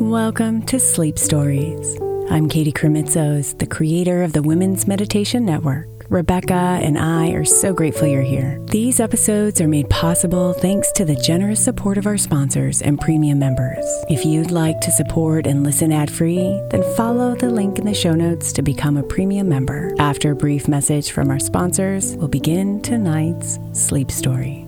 Welcome 0.00 0.62
to 0.66 0.78
Sleep 0.78 1.18
Stories. 1.18 1.98
I'm 2.30 2.48
Katie 2.48 2.70
Krimitsos, 2.70 3.58
the 3.58 3.66
creator 3.66 4.22
of 4.22 4.32
the 4.32 4.44
Women's 4.44 4.86
Meditation 4.86 5.44
Network. 5.44 5.88
Rebecca 6.08 6.54
and 6.54 6.96
I 6.96 7.30
are 7.30 7.44
so 7.44 7.72
grateful 7.72 8.06
you're 8.06 8.22
here. 8.22 8.64
These 8.66 9.00
episodes 9.00 9.60
are 9.60 9.66
made 9.66 9.90
possible 9.90 10.52
thanks 10.52 10.92
to 10.92 11.04
the 11.04 11.16
generous 11.16 11.64
support 11.64 11.98
of 11.98 12.06
our 12.06 12.16
sponsors 12.16 12.80
and 12.80 13.00
premium 13.00 13.40
members. 13.40 13.84
If 14.08 14.24
you'd 14.24 14.52
like 14.52 14.80
to 14.82 14.92
support 14.92 15.48
and 15.48 15.64
listen 15.64 15.90
ad 15.90 16.12
free, 16.12 16.62
then 16.70 16.84
follow 16.94 17.34
the 17.34 17.50
link 17.50 17.80
in 17.80 17.84
the 17.84 17.92
show 17.92 18.14
notes 18.14 18.52
to 18.52 18.62
become 18.62 18.98
a 18.98 19.02
premium 19.02 19.48
member. 19.48 19.92
After 19.98 20.30
a 20.30 20.36
brief 20.36 20.68
message 20.68 21.10
from 21.10 21.28
our 21.28 21.40
sponsors, 21.40 22.14
we'll 22.14 22.28
begin 22.28 22.80
tonight's 22.82 23.58
sleep 23.72 24.12
story. 24.12 24.67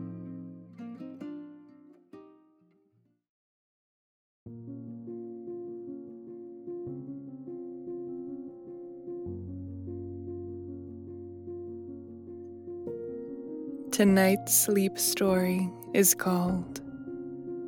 Tonight's 14.01 14.55
sleep 14.55 14.97
story 14.97 15.69
is 15.93 16.15
called 16.15 16.81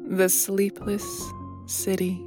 The 0.08 0.28
Sleepless 0.28 1.06
City, 1.68 2.26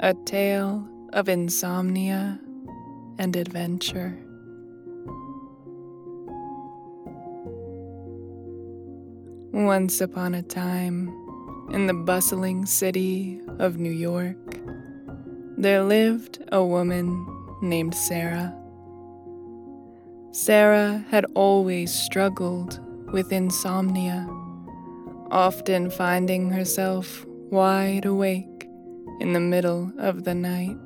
a 0.00 0.12
tale 0.26 0.86
of 1.14 1.30
insomnia 1.30 2.38
and 3.18 3.36
adventure. 3.36 4.18
Once 9.50 10.02
upon 10.02 10.34
a 10.34 10.42
time, 10.42 11.08
in 11.72 11.86
the 11.86 11.94
bustling 11.94 12.66
city 12.66 13.40
of 13.58 13.78
New 13.78 13.88
York, 13.88 14.60
there 15.56 15.82
lived 15.82 16.44
a 16.52 16.62
woman 16.62 17.26
named 17.62 17.94
Sarah. 17.94 18.54
Sarah 20.32 21.02
had 21.08 21.24
always 21.34 21.90
struggled 21.90 22.78
with 23.12 23.32
insomnia, 23.32 24.28
often 25.30 25.90
finding 25.90 26.50
herself 26.50 27.24
wide 27.50 28.04
awake 28.04 28.68
in 29.20 29.32
the 29.32 29.40
middle 29.40 29.92
of 29.98 30.24
the 30.24 30.34
night, 30.34 30.76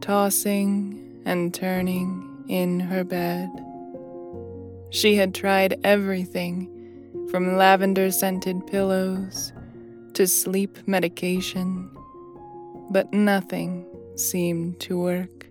tossing 0.00 1.22
and 1.24 1.52
turning 1.52 2.44
in 2.48 2.80
her 2.80 3.04
bed. 3.04 3.50
She 4.90 5.16
had 5.16 5.34
tried 5.34 5.78
everything 5.84 6.74
from 7.30 7.56
lavender 7.56 8.10
scented 8.10 8.66
pillows 8.66 9.52
to 10.14 10.26
sleep 10.26 10.78
medication, 10.86 11.90
but 12.90 13.12
nothing 13.12 13.84
seemed 14.16 14.80
to 14.80 14.98
work. 14.98 15.47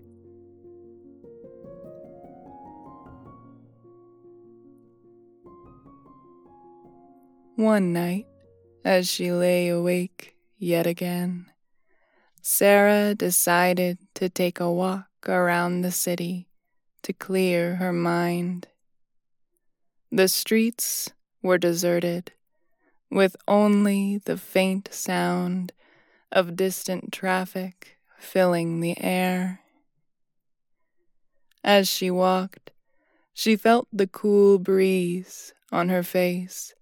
One 7.58 7.92
night, 7.92 8.28
as 8.84 9.10
she 9.10 9.32
lay 9.32 9.66
awake 9.66 10.36
yet 10.58 10.86
again, 10.86 11.50
Sarah 12.40 13.16
decided 13.16 13.98
to 14.14 14.28
take 14.28 14.60
a 14.60 14.70
walk 14.70 15.08
around 15.26 15.80
the 15.80 15.90
city 15.90 16.46
to 17.02 17.12
clear 17.12 17.74
her 17.74 17.92
mind. 17.92 18.68
The 20.12 20.28
streets 20.28 21.10
were 21.42 21.58
deserted, 21.58 22.30
with 23.10 23.34
only 23.48 24.18
the 24.18 24.36
faint 24.36 24.90
sound 24.92 25.72
of 26.30 26.54
distant 26.54 27.12
traffic 27.12 27.98
filling 28.20 28.78
the 28.78 29.00
air. 29.00 29.62
As 31.64 31.88
she 31.88 32.08
walked, 32.08 32.70
she 33.34 33.56
felt 33.56 33.88
the 33.92 34.06
cool 34.06 34.60
breeze 34.60 35.52
on 35.72 35.88
her 35.88 36.04
face 36.04 36.72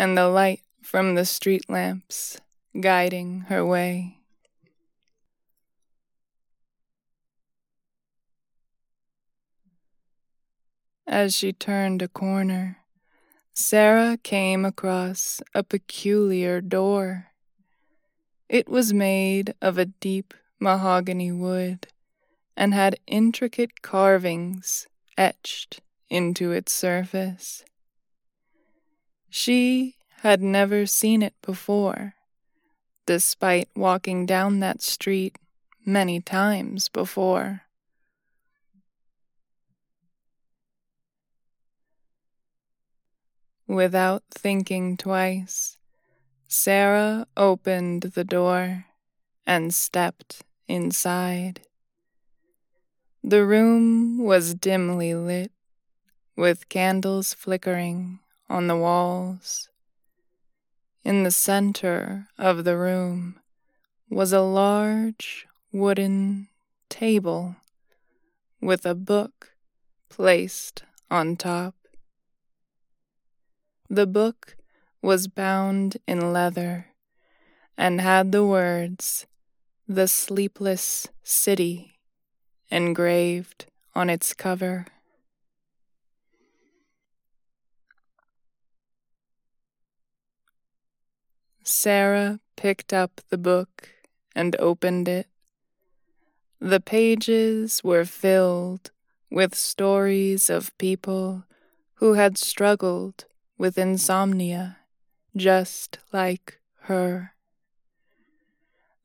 and 0.00 0.16
the 0.16 0.28
light 0.28 0.62
from 0.80 1.14
the 1.14 1.26
street 1.26 1.68
lamps 1.68 2.40
guiding 2.80 3.40
her 3.50 3.62
way. 3.62 4.16
As 11.06 11.36
she 11.36 11.52
turned 11.52 12.00
a 12.00 12.08
corner, 12.08 12.78
Sarah 13.52 14.16
came 14.22 14.64
across 14.64 15.42
a 15.54 15.62
peculiar 15.62 16.62
door. 16.62 17.26
It 18.48 18.70
was 18.70 18.94
made 18.94 19.52
of 19.60 19.76
a 19.76 19.84
deep 19.84 20.32
mahogany 20.58 21.30
wood 21.30 21.88
and 22.56 22.72
had 22.72 22.98
intricate 23.06 23.82
carvings 23.82 24.86
etched 25.18 25.82
into 26.08 26.52
its 26.52 26.72
surface. 26.72 27.66
She 29.30 29.96
had 30.22 30.42
never 30.42 30.86
seen 30.86 31.22
it 31.22 31.34
before, 31.40 32.14
despite 33.06 33.68
walking 33.76 34.26
down 34.26 34.60
that 34.60 34.82
street 34.82 35.38
many 35.86 36.20
times 36.20 36.88
before. 36.88 37.62
Without 43.66 44.24
thinking 44.30 44.96
twice, 44.96 45.78
Sarah 46.48 47.26
opened 47.36 48.02
the 48.02 48.24
door 48.24 48.86
and 49.46 49.72
stepped 49.72 50.42
inside. 50.66 51.60
The 53.22 53.44
room 53.44 54.18
was 54.18 54.54
dimly 54.54 55.14
lit, 55.14 55.52
with 56.36 56.68
candles 56.68 57.34
flickering 57.34 58.19
on 58.50 58.66
the 58.66 58.76
walls. 58.76 59.68
In 61.04 61.22
the 61.22 61.30
center 61.30 62.26
of 62.36 62.64
the 62.64 62.76
room 62.76 63.40
was 64.10 64.32
a 64.32 64.40
large 64.40 65.46
wooden 65.72 66.48
table 66.88 67.56
with 68.60 68.84
a 68.84 68.94
book 68.94 69.52
placed 70.08 70.82
on 71.10 71.36
top. 71.36 71.74
The 73.88 74.06
book 74.06 74.56
was 75.00 75.28
bound 75.28 75.96
in 76.06 76.32
leather 76.32 76.86
and 77.78 78.00
had 78.00 78.32
the 78.32 78.44
words, 78.44 79.26
The 79.88 80.08
Sleepless 80.08 81.08
City, 81.22 82.00
engraved 82.68 83.66
on 83.94 84.10
its 84.10 84.34
cover. 84.34 84.86
Sarah 91.70 92.40
picked 92.56 92.92
up 92.92 93.20
the 93.30 93.38
book 93.38 93.90
and 94.34 94.56
opened 94.58 95.08
it. 95.08 95.28
The 96.60 96.80
pages 96.80 97.82
were 97.84 98.04
filled 98.04 98.90
with 99.30 99.54
stories 99.54 100.50
of 100.50 100.76
people 100.78 101.44
who 101.94 102.14
had 102.14 102.36
struggled 102.36 103.24
with 103.56 103.78
insomnia 103.78 104.78
just 105.36 105.98
like 106.12 106.58
her. 106.82 107.34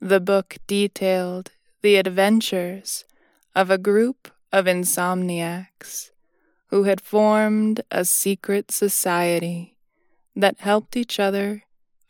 The 0.01 0.19
book 0.19 0.57
detailed 0.65 1.51
the 1.81 1.97
adventures 1.97 3.05
of 3.53 3.69
a 3.69 3.77
group 3.77 4.31
of 4.51 4.65
insomniacs 4.65 6.09
who 6.67 6.83
had 6.83 6.99
formed 6.99 7.81
a 7.91 8.05
secret 8.05 8.71
society 8.71 9.77
that 10.35 10.61
helped 10.61 10.97
each 10.97 11.19
other 11.19 11.64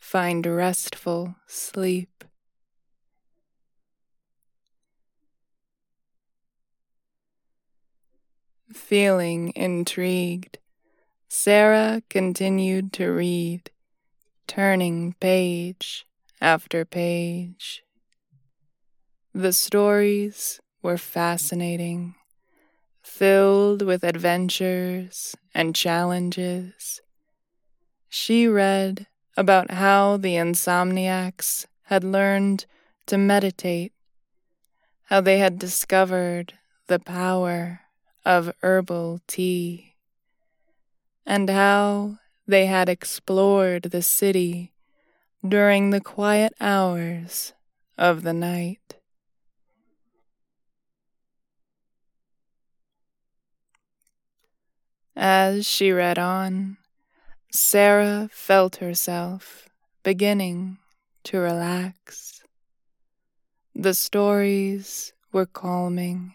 find 0.06 0.46
restful 0.46 1.34
sleep. 1.48 2.22
Feeling 8.72 9.52
intrigued, 9.56 10.58
Sarah 11.28 12.02
continued 12.08 12.92
to 12.92 13.08
read, 13.08 13.72
turning 14.46 15.14
page 15.14 16.06
after 16.40 16.84
page. 16.84 17.82
The 19.34 19.52
stories 19.52 20.60
were 20.82 20.98
fascinating, 20.98 22.14
filled 23.02 23.82
with 23.82 24.04
adventures 24.04 25.34
and 25.52 25.74
challenges. 25.74 27.00
She 28.08 28.46
read 28.46 29.08
about 29.36 29.72
how 29.72 30.16
the 30.16 30.34
insomniacs 30.34 31.66
had 31.84 32.02
learned 32.02 32.64
to 33.06 33.18
meditate, 33.18 33.92
how 35.04 35.20
they 35.20 35.38
had 35.38 35.58
discovered 35.58 36.54
the 36.86 36.98
power 36.98 37.80
of 38.24 38.52
herbal 38.62 39.20
tea, 39.26 39.94
and 41.24 41.50
how 41.50 42.18
they 42.46 42.66
had 42.66 42.88
explored 42.88 43.84
the 43.84 44.02
city 44.02 44.72
during 45.46 45.90
the 45.90 46.00
quiet 46.00 46.52
hours 46.60 47.52
of 47.98 48.22
the 48.22 48.32
night. 48.32 48.96
As 55.14 55.66
she 55.66 55.92
read 55.92 56.18
on, 56.18 56.76
Sarah 57.56 58.28
felt 58.30 58.76
herself 58.76 59.66
beginning 60.02 60.76
to 61.24 61.38
relax. 61.38 62.42
The 63.74 63.94
stories 63.94 65.14
were 65.32 65.46
calming, 65.46 66.34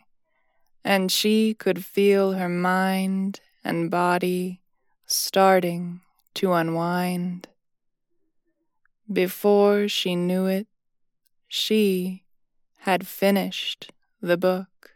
and 0.84 1.12
she 1.12 1.54
could 1.54 1.86
feel 1.86 2.34
her 2.34 2.50
mind 2.50 3.40
and 3.64 3.92
body 3.92 4.62
starting 5.06 6.02
to 6.34 6.54
unwind. 6.54 7.48
Before 9.12 9.88
she 9.88 10.16
knew 10.16 10.48
it, 10.48 10.66
she 11.48 12.24
had 12.78 13.06
finished 13.06 13.92
the 14.22 14.38
book. 14.38 14.96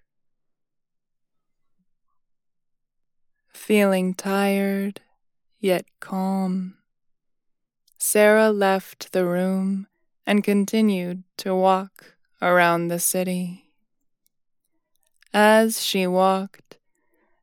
Feeling 3.54 4.16
tired 4.16 5.02
yet 5.60 5.86
calm, 6.00 6.78
Sarah 7.98 8.52
left 8.52 9.12
the 9.12 9.26
room 9.26 9.88
and 10.26 10.44
continued 10.44 11.24
to 11.38 11.56
walk 11.56 12.16
around 12.42 12.88
the 12.88 13.00
city. 13.00 13.72
As 15.34 15.84
she 15.84 16.08
walked, 16.08 16.78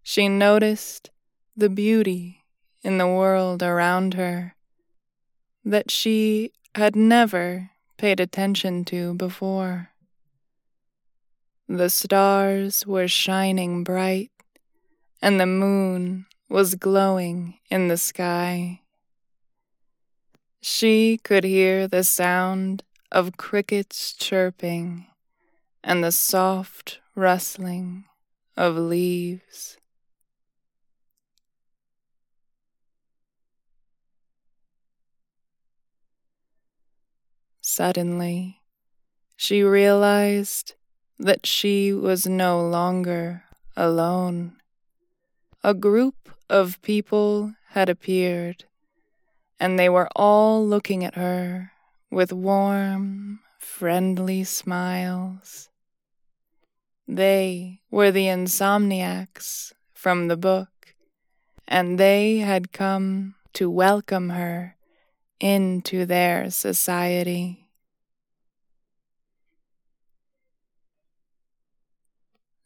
she 0.03 0.29
noticed 0.29 1.11
the 1.57 1.69
beauty 1.69 2.45
in 2.83 2.99
the 2.99 3.07
world 3.07 3.63
around 3.63 4.15
her 4.15 4.55
that 5.65 5.91
she 5.91 6.53
had 6.75 6.97
never 6.97 7.71
paid 7.97 8.19
attention 8.19 8.85
to 8.87 9.15
before. 9.15 9.91
The 11.69 11.89
stars 11.91 12.87
were 12.87 13.09
shining 13.09 13.85
bright, 13.85 14.31
and 15.21 15.39
the 15.39 15.47
moon 15.47 16.27
was 16.53 16.75
glowing 16.75 17.55
in 17.71 17.89
the 17.89 17.97
sky. 17.97 18.79
She 20.61 21.17
could 21.25 21.45
hear 21.45 21.89
the 21.89 22.05
sound 22.05 22.85
of 23.11 23.39
crickets 23.39 24.13
chirping 24.13 25.07
and 25.83 26.05
the 26.05 26.13
soft 26.13 27.01
rustling 27.15 28.05
of 28.55 28.77
leaves. 28.77 29.79
Suddenly, 37.63 38.61
she 39.39 39.63
realized 39.63 40.75
that 41.19 41.47
she 41.47 41.95
was 41.95 42.27
no 42.27 42.61
longer 42.61 43.45
alone. 43.75 44.59
A 45.65 45.73
group 45.73 46.32
of 46.53 46.83
people 46.83 47.55
had 47.71 47.89
appeared, 47.89 48.67
and 49.59 49.79
they 49.79 49.89
were 49.89 50.09
all 50.15 50.65
looking 50.65 51.03
at 51.03 51.15
her 51.15 51.73
with 52.11 52.31
warm, 52.31 53.41
friendly 53.59 54.45
smiles. 54.45 55.71
They 57.09 57.81
were 57.91 58.11
the 58.11 58.27
insomniacs 58.27 59.73
from 59.95 60.29
the 60.29 60.37
book, 60.37 60.95
and 61.67 61.99
they 61.99 62.39
had 62.39 62.71
come 62.71 63.35
to 63.55 63.71
welcome 63.71 64.29
her 64.29 64.77
into 65.41 66.05
their 66.05 66.51
society. 66.51 67.71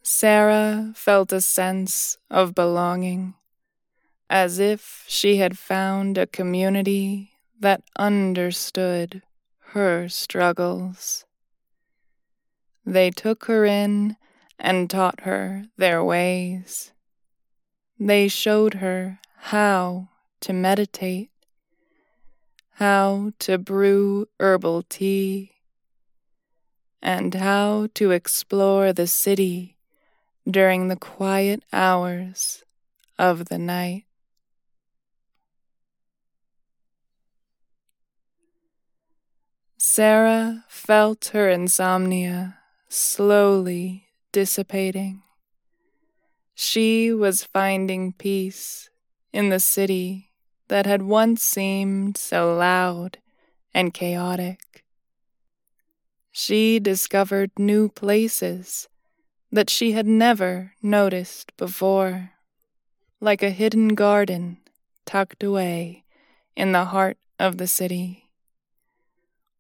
Sarah 0.03 0.91
felt 0.97 1.33
a 1.33 1.41
sense 1.41 2.19
of 2.29 2.53
belonging, 2.53 3.35
as 4.29 4.59
if 4.59 5.05
she 5.07 5.37
had 5.37 5.59
found 5.59 6.19
a 6.19 6.27
community 6.27 7.33
that 7.61 7.83
understood 7.99 9.23
her 9.71 10.09
struggles. 10.09 11.25
They 12.85 13.11
took 13.11 13.45
her 13.45 13.65
in 13.65 14.17
and 14.59 14.89
taught 14.89 15.21
her 15.21 15.65
their 15.77 16.03
ways. 16.03 16.93
They 17.99 18.29
showed 18.29 18.75
her 18.75 19.21
how 19.37 20.09
to 20.41 20.53
meditate, 20.53 21.31
how 22.73 23.33
to 23.41 23.59
brew 23.59 24.29
herbal 24.39 24.85
tea, 24.89 25.53
and 27.03 27.35
how 27.35 27.89
to 27.95 28.11
explore 28.11 28.93
the 28.93 29.07
city 29.07 29.77
during 30.49 30.89
the 30.89 30.97
quiet 30.97 31.63
hours 31.73 32.65
of 33.19 33.47
the 33.47 33.59
night. 33.59 34.06
Sarah 39.97 40.67
felt 40.69 41.31
her 41.33 41.49
insomnia 41.49 42.59
slowly 42.87 44.09
dissipating. 44.31 45.23
She 46.55 47.15
was 47.15 47.45
finding 47.45 48.13
peace 48.13 48.91
in 49.33 49.49
the 49.49 49.59
city 49.59 50.33
that 50.69 50.85
had 50.85 51.01
once 51.01 51.43
seemed 51.43 52.19
so 52.19 52.55
loud 52.55 53.17
and 53.73 53.95
chaotic. 53.95 54.85
She 56.31 56.79
discovered 56.79 57.53
new 57.59 57.89
places 57.89 58.89
that 59.51 59.71
she 59.71 59.93
had 59.93 60.07
never 60.07 60.75
noticed 60.83 61.57
before, 61.57 62.33
like 63.19 63.43
a 63.43 63.49
hidden 63.49 63.95
garden 63.95 64.59
tucked 65.07 65.43
away 65.43 66.05
in 66.55 66.73
the 66.73 66.85
heart 66.85 67.17
of 67.39 67.57
the 67.57 67.67
city, 67.67 68.26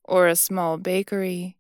or 0.06 0.28
a 0.28 0.36
small 0.36 0.78
bakery 0.78 1.56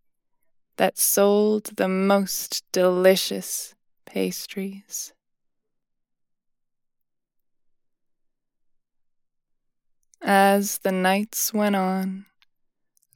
that 0.76 0.98
sold 0.98 1.64
the 1.76 1.88
most 1.88 2.64
delicious 2.72 3.74
pastries. 4.04 5.12
As 10.22 10.78
the 10.78 10.92
nights 10.92 11.52
went 11.52 11.76
on, 11.76 12.26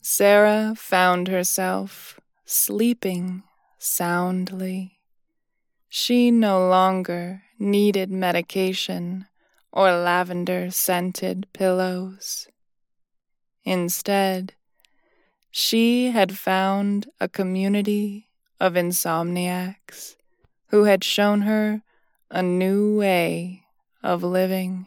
Sarah 0.00 0.74
found 0.76 1.28
herself 1.28 2.20
sleeping 2.44 3.42
soundly. 3.78 5.00
She 5.88 6.30
no 6.30 6.68
longer 6.68 7.42
needed 7.58 8.10
medication 8.10 9.26
or 9.72 9.90
lavender 9.92 10.70
scented 10.70 11.46
pillows. 11.52 12.48
Instead, 13.64 14.54
she 15.50 16.10
had 16.10 16.38
found 16.38 17.08
a 17.20 17.28
community 17.28 18.28
of 18.60 18.74
insomniacs 18.74 20.16
who 20.68 20.84
had 20.84 21.02
shown 21.02 21.42
her 21.42 21.82
a 22.30 22.42
new 22.42 22.96
way 22.96 23.64
of 24.02 24.22
living. 24.22 24.86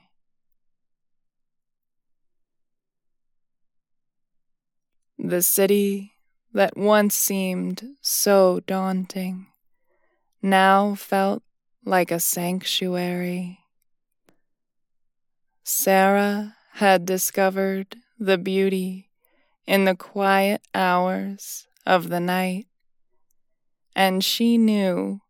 The 5.19 5.41
city 5.41 6.13
that 6.53 6.77
once 6.77 7.15
seemed 7.15 7.95
so 8.01 8.61
daunting 8.65 9.47
now 10.41 10.95
felt 10.95 11.43
like 11.85 12.11
a 12.11 12.19
sanctuary. 12.19 13.59
Sarah 15.63 16.55
had 16.73 17.05
discovered 17.05 17.95
the 18.19 18.37
beauty 18.37 19.09
in 19.65 19.85
the 19.85 19.95
quiet 19.95 20.61
hours 20.73 21.67
of 21.85 22.09
the 22.09 22.19
night, 22.19 22.67
and 23.95 24.23
she 24.23 24.57
knew 24.57 25.21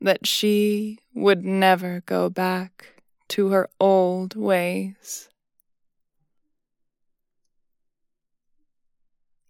that 0.00 0.26
she 0.26 0.98
would 1.14 1.44
never 1.44 2.02
go 2.06 2.30
back 2.30 3.02
to 3.28 3.48
her 3.48 3.68
old 3.78 4.34
ways. 4.34 5.28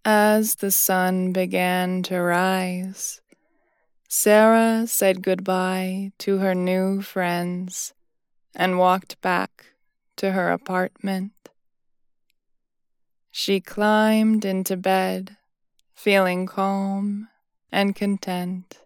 As 0.03 0.55
the 0.55 0.71
sun 0.71 1.31
began 1.31 2.01
to 2.03 2.19
rise, 2.19 3.21
Sarah 4.07 4.87
said 4.87 5.23
goodbye 5.23 6.11
to 6.19 6.39
her 6.39 6.55
new 6.55 7.01
friends 7.01 7.93
and 8.55 8.77
walked 8.77 9.21
back 9.21 9.67
to 10.17 10.31
her 10.33 10.51
apartment. 10.51 11.40
She 13.31 13.61
climbed 13.61 14.43
into 14.43 14.75
bed, 14.75 15.37
feeling 15.93 16.45
calm 16.45 17.29
and 17.71 17.95
content. 17.95 18.79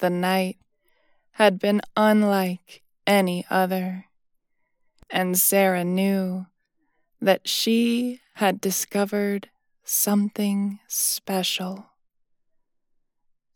The 0.00 0.10
night 0.10 0.58
had 1.32 1.58
been 1.58 1.80
unlike 1.96 2.82
any 3.06 3.46
other, 3.48 4.06
and 5.08 5.38
Sarah 5.38 5.84
knew 5.84 6.46
that 7.20 7.48
she 7.48 8.20
had 8.34 8.60
discovered 8.60 9.48
something 9.82 10.78
special. 10.86 11.86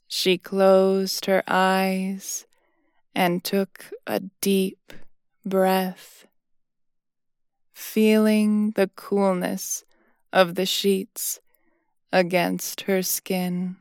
She 0.09 0.39
closed 0.39 1.27
her 1.27 1.43
eyes 1.47 2.47
and 3.15 3.45
took 3.45 3.91
a 4.07 4.21
deep 4.41 4.93
breath, 5.45 6.27
feeling 7.75 8.71
the 8.71 8.89
coolness 8.95 9.85
of 10.33 10.55
the 10.55 10.65
sheets 10.65 11.41
against 12.13 12.83
her 12.83 13.03
skin. 13.03 13.77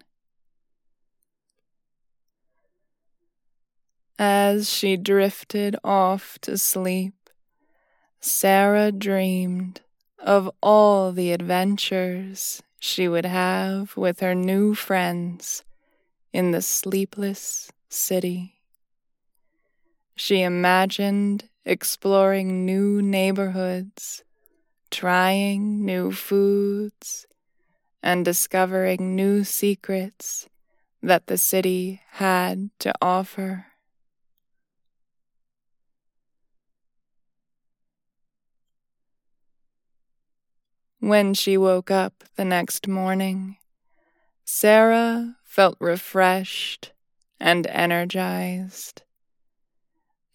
As 4.17 4.69
she 4.69 4.97
drifted 4.97 5.75
off 5.83 6.39
to 6.41 6.57
sleep, 6.57 7.13
Sarah 8.19 8.91
dreamed 8.91 9.81
of 10.19 10.49
all 10.61 11.11
the 11.11 11.31
adventures 11.31 12.63
she 12.79 13.07
would 13.07 13.25
have 13.25 13.95
with 13.95 14.19
her 14.21 14.33
new 14.33 14.73
friends 14.73 15.63
in 16.31 16.51
the 16.51 16.61
sleepless 16.61 17.71
city. 17.89 18.55
She 20.15 20.41
imagined 20.41 21.49
exploring 21.65 22.65
new 22.65 23.01
neighborhoods, 23.01 24.23
trying 24.91 25.85
new 25.85 26.11
foods, 26.11 27.25
and 28.01 28.25
discovering 28.25 29.15
new 29.15 29.43
secrets 29.43 30.49
that 31.01 31.27
the 31.27 31.37
city 31.37 32.01
had 32.11 32.69
to 32.79 32.93
offer. 33.01 33.67
When 40.99 41.33
she 41.33 41.57
woke 41.57 41.91
up 41.91 42.23
the 42.37 42.45
next 42.45 42.87
morning, 42.87 43.57
Sarah 44.45 45.35
felt 45.43 45.75
refreshed 45.79 46.93
and 47.41 47.67
energized. 47.67 49.03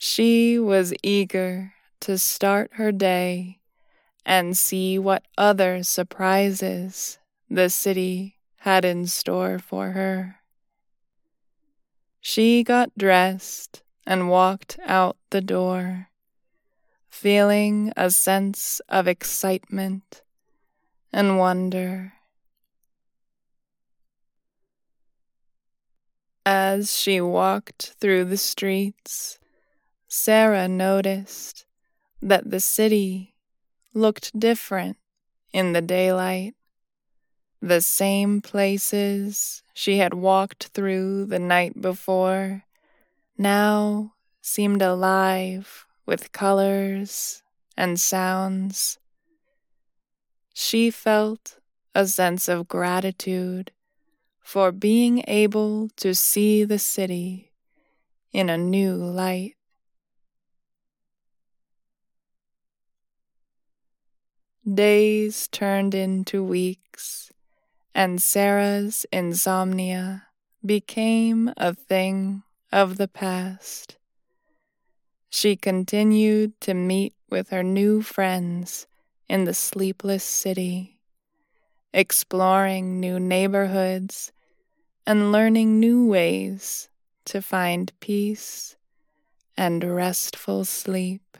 She 0.01 0.61
was 0.61 0.95
eager 1.03 1.75
to 2.01 2.19
start 2.19 2.75
her 2.75 2.93
day 2.93 3.59
and 4.25 4.57
see 4.57 4.97
what 4.97 5.25
other 5.37 5.83
surprises 5.83 7.19
the 7.51 7.69
city 7.69 8.37
had 8.59 8.85
in 8.85 9.09
store 9.09 9.59
for 9.59 9.91
her. 9.91 10.37
She 12.21 12.63
got 12.63 12.97
dressed 12.97 13.83
and 14.07 14.31
walked 14.31 14.79
out 14.87 15.17
the 15.31 15.41
door, 15.41 16.11
feeling 17.11 17.93
a 17.97 18.11
sense 18.11 18.81
of 18.89 19.09
excitement 19.09 20.23
and 21.13 21.39
wonder. 21.39 22.13
As 26.47 26.97
she 26.97 27.21
walked 27.21 27.95
through 27.99 28.27
the 28.27 28.37
streets, 28.37 29.41
Sarah 30.09 30.67
noticed 30.69 31.67
that 32.21 32.51
the 32.51 32.61
city 32.61 33.35
looked 33.95 34.39
different 34.39 34.97
in 35.53 35.73
the 35.73 35.83
daylight. 35.83 36.55
The 37.61 37.81
same 37.81 38.41
places 38.41 39.63
she 39.75 39.99
had 39.99 40.15
walked 40.15 40.69
through 40.69 41.27
the 41.27 41.39
night 41.39 41.81
before 41.81 42.65
now 43.37 44.15
seemed 44.41 44.83
alive 44.83 45.87
with 46.07 46.33
colors 46.33 47.43
and 47.77 48.01
sounds 48.01 48.99
she 50.61 50.91
felt 50.91 51.61
a 51.95 52.05
sense 52.05 52.49
of 52.49 52.67
gratitude 52.67 53.71
for 54.41 54.73
being 54.73 55.23
able 55.29 55.89
to 55.91 56.13
see 56.17 56.65
the 56.65 56.81
city 56.81 57.53
in 58.33 58.51
a 58.51 58.59
new 58.59 58.97
light. 58.97 59.58
Days 64.75 65.49
turned 65.49 65.95
into 65.95 66.45
weeks, 66.45 67.33
and 67.95 68.21
Sarah's 68.21 69.07
insomnia 69.11 70.27
became 70.67 71.55
a 71.57 71.73
thing 71.73 72.43
of 72.71 72.99
the 72.99 73.09
past. 73.09 73.97
She 75.31 75.57
continued 75.57 76.61
to 76.63 76.75
meet 76.75 77.15
with 77.31 77.49
her 77.49 77.63
new 77.63 78.03
friends 78.03 78.87
in 79.27 79.45
the 79.45 79.55
sleepless 79.55 80.25
city, 80.25 81.01
exploring 81.95 83.01
new 83.01 83.19
neighborhoods 83.19 84.33
and 85.07 85.33
learning 85.33 85.81
new 85.81 86.07
ways 86.07 86.91
to 87.25 87.41
find 87.41 87.93
peace 88.01 88.77
and 89.57 89.83
restful 89.83 90.67
sleep. 90.67 91.39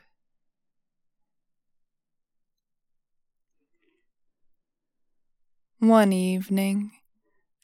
One 5.81 6.13
evening, 6.13 6.91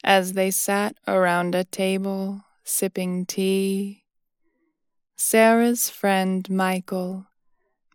as 0.01 0.33
they 0.33 0.49
sat 0.49 0.95
around 1.05 1.53
a 1.53 1.65
table 1.65 2.45
sipping 2.63 3.25
tea, 3.25 4.05
Sarah's 5.17 5.89
friend 5.89 6.49
Michael 6.49 7.25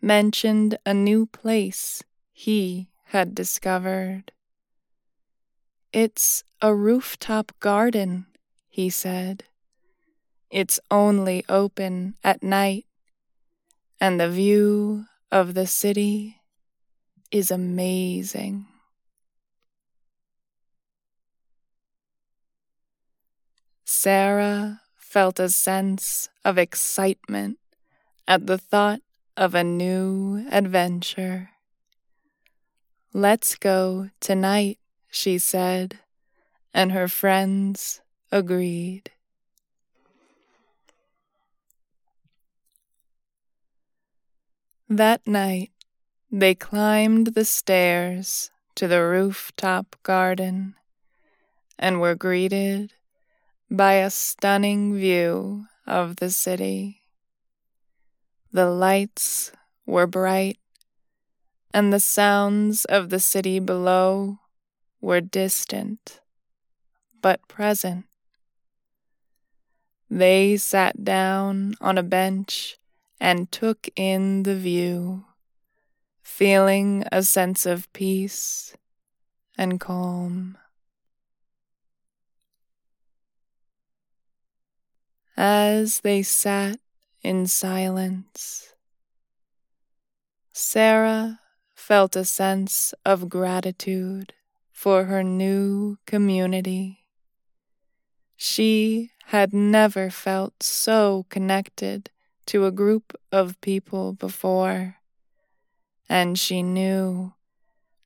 mentioned 0.03 0.77
a 0.85 0.93
new 0.93 1.25
place 1.25 2.03
he 2.33 2.91
had 3.07 3.35
discovered. 3.35 4.33
It's 5.91 6.45
a 6.61 6.75
rooftop 6.75 7.53
garden, 7.59 8.27
he 8.69 8.91
said. 8.91 9.45
It's 10.51 10.79
only 10.91 11.47
open 11.49 12.17
at 12.23 12.43
night, 12.43 12.85
and 13.99 14.21
the 14.21 14.29
view 14.29 15.07
of 15.33 15.55
the 15.55 15.67
city 15.67 16.43
is 17.31 17.51
amazing. 17.51 18.67
Sarah 23.93 24.83
felt 24.95 25.41
a 25.41 25.49
sense 25.49 26.29
of 26.45 26.57
excitement 26.57 27.59
at 28.27 28.47
the 28.47 28.57
thought 28.57 29.01
of 29.37 29.53
a 29.53 29.65
new 29.65 30.47
adventure. 30.53 31.51
Let's 33.13 33.57
go 33.57 34.11
tonight, 34.21 34.79
she 35.11 35.39
said, 35.39 35.99
and 36.73 36.93
her 36.93 37.09
friends 37.09 38.01
agreed. 38.31 39.11
That 44.89 45.27
night, 45.27 45.73
they 46.31 46.55
climbed 46.55 47.35
the 47.35 47.45
stairs 47.45 48.53
to 48.77 48.87
the 48.87 49.03
rooftop 49.03 49.97
garden 50.05 50.77
and 51.77 52.01
were 52.01 52.15
greeted 52.15 52.93
by 53.71 53.95
a 53.95 54.11
stunning 54.11 54.95
view 54.95 55.67
of 55.87 56.17
the 56.17 56.31
city. 56.31 57.03
The 58.53 58.67
lights 58.67 59.53
were 59.87 60.07
bright 60.07 60.59
and 61.73 61.93
the 61.93 62.01
sounds 62.01 62.85
of 62.87 63.11
the 63.11 63.21
city 63.21 63.61
below 63.61 64.39
were 65.01 65.21
distant 65.21 66.21
but 67.23 67.47
present. 67.49 68.07
They 70.09 70.57
sat 70.57 71.05
down 71.05 71.75
on 71.81 71.97
a 71.99 72.03
bench 72.03 72.77
and 73.21 73.53
took 73.53 73.89
in 73.95 74.43
the 74.43 74.57
view, 74.57 75.27
feeling 76.23 77.05
a 77.13 77.23
sense 77.23 77.67
of 77.67 77.93
peace 77.93 78.75
and 79.57 79.79
calm. 79.79 80.57
As 85.43 86.01
they 86.01 86.21
sat 86.23 86.81
in 87.23 87.47
silence, 87.47 88.75
Sarah 90.53 91.41
felt 91.75 92.15
a 92.15 92.27
sense 92.27 92.93
of 93.07 93.31
gratitude 93.31 94.35
for 94.71 95.05
her 95.05 95.25
new 95.25 95.97
community. 96.05 97.07
She 98.37 99.13
had 99.29 99.55
never 99.55 100.11
felt 100.11 100.63
so 100.63 101.25
connected 101.31 102.11
to 102.45 102.67
a 102.67 102.71
group 102.71 103.19
of 103.33 103.59
people 103.63 104.13
before, 104.13 104.97
and 106.07 106.39
she 106.39 106.63
knew 106.63 107.33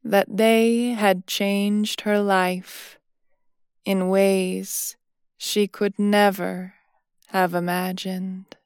that 0.04 0.28
they 0.30 0.90
had 0.90 1.26
changed 1.26 2.02
her 2.02 2.20
life 2.20 3.00
in 3.84 4.08
ways 4.08 4.96
she 5.36 5.66
could 5.66 5.98
never 5.98 6.74
have 7.34 7.52
imagined. 7.52 8.56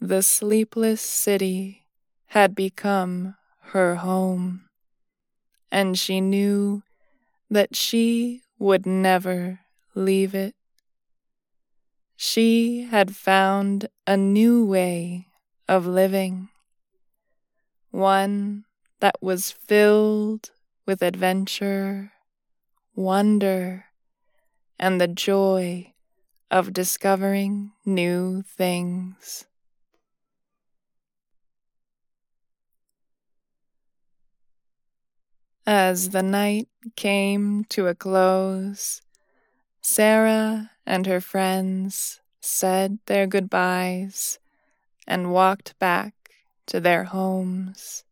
The 0.00 0.22
sleepless 0.22 1.00
city 1.00 1.86
had 2.26 2.56
become 2.56 3.36
her 3.72 3.94
home, 3.96 4.68
and 5.70 5.98
she 5.98 6.20
knew 6.20 6.82
that 7.50 7.76
she 7.76 8.42
would 8.58 8.86
never 8.86 9.60
leave 9.94 10.34
it. 10.34 10.54
She 12.16 12.82
had 12.82 13.16
found 13.16 13.88
a 14.06 14.16
new 14.16 14.64
way 14.64 15.26
of 15.66 15.88
living, 15.88 16.50
one 17.90 18.64
that 19.00 19.16
was 19.20 19.50
filled 19.50 20.50
with 20.86 21.02
adventure, 21.02 22.12
wonder, 22.94 23.86
and 24.78 25.00
the 25.00 25.08
joy 25.08 25.92
of 26.50 26.72
discovering 26.72 27.72
new 27.84 28.42
things. 28.42 29.46
As 35.66 36.10
the 36.10 36.22
night 36.22 36.68
came 36.96 37.64
to 37.68 37.86
a 37.86 37.94
close, 37.94 39.02
Sarah 39.80 40.72
and 40.84 41.06
her 41.06 41.20
friends 41.20 42.20
said 42.40 42.98
their 43.06 43.26
goodbyes 43.26 44.38
and 45.06 45.32
walked 45.32 45.78
back 45.78 46.19
to 46.70 46.80
their 46.80 47.04
homes. 47.04 48.04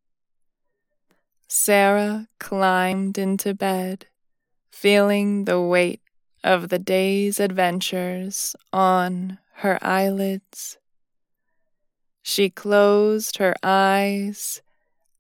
Sarah 1.47 2.29
climbed 2.39 3.17
into 3.17 3.55
bed, 3.55 4.07
feeling 4.71 5.45
the 5.45 5.61
weight 5.61 6.03
of 6.45 6.69
the 6.69 6.79
day's 6.79 7.41
adventures 7.41 8.55
on 8.73 9.39
her 9.55 9.79
eyelids. 9.81 10.77
She 12.23 12.51
closed 12.51 13.39
her 13.39 13.55
eyes 13.63 14.61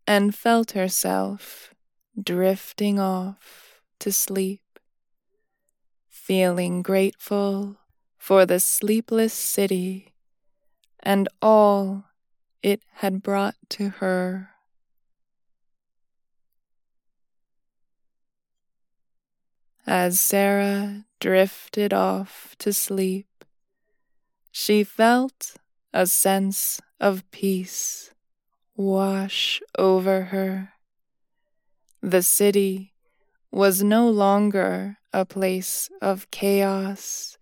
and 0.07 0.35
felt 0.35 0.73
herself 0.73 1.73
drifting 2.21 2.99
off 2.99 3.80
to 4.00 4.12
sleep, 4.12 4.80
feeling 6.09 6.83
grateful 6.83 7.76
for 8.16 8.45
the 8.45 8.59
sleepless 8.59 9.33
city 9.33 10.12
and 11.00 11.28
all 11.40 12.07
it 12.62 12.82
had 12.94 13.22
brought 13.22 13.56
to 13.70 13.90
her. 14.00 14.50
As 19.87 20.20
Sarah 20.20 21.04
drifted 21.18 21.94
off 21.94 22.54
to 22.59 22.72
sleep, 22.72 23.44
she 24.50 24.85
felt 24.85 25.56
a 25.94 26.06
sense 26.06 26.80
of 27.00 27.28
peace 27.30 28.11
wash 28.76 29.61
over 29.78 30.24
her. 30.24 30.72
The 32.02 32.22
city 32.22 32.92
was 33.50 33.83
no 33.83 34.09
longer 34.09 34.98
a 35.12 35.24
place 35.24 35.88
of 36.02 36.30
chaos 36.30 37.38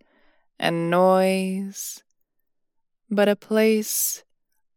and 0.57 0.89
noise, 0.89 2.03
but 3.09 3.27
a 3.27 3.35
place 3.35 4.23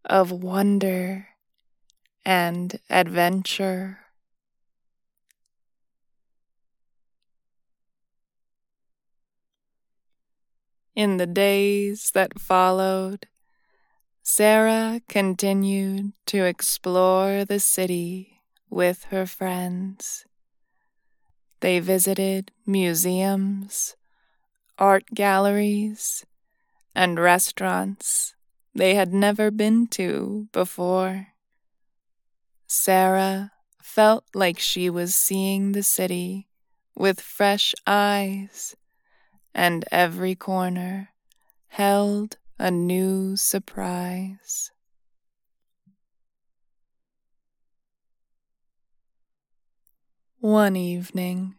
of 0.04 0.30
wonder 0.30 1.28
and 2.24 2.78
adventure. 2.88 3.98
In 10.94 11.16
the 11.16 11.26
days 11.26 12.10
that 12.14 12.38
followed, 12.40 13.26
Sarah 14.22 15.00
continued 15.08 16.12
to 16.26 16.44
explore 16.44 17.44
the 17.44 17.60
city 17.60 18.42
with 18.68 19.04
her 19.04 19.26
friends. 19.26 20.24
They 21.60 21.80
visited 21.80 22.52
museums, 22.66 23.96
art 24.78 25.06
galleries, 25.14 26.24
and 26.94 27.18
restaurants 27.18 28.34
they 28.80 28.94
had 28.94 29.12
never 29.12 29.50
been 29.50 29.86
to 29.86 30.48
before. 30.52 31.28
Sarah 32.66 33.52
felt 33.82 34.24
like 34.32 34.58
she 34.58 34.88
was 34.88 35.14
seeing 35.14 35.72
the 35.72 35.82
city 35.82 36.48
with 36.96 37.20
fresh 37.20 37.74
eyes, 37.86 38.74
and 39.54 39.84
every 39.92 40.34
corner 40.34 41.10
held 41.68 42.38
a 42.58 42.70
new 42.70 43.36
surprise. 43.36 44.70
One 50.38 50.74
evening, 50.74 51.56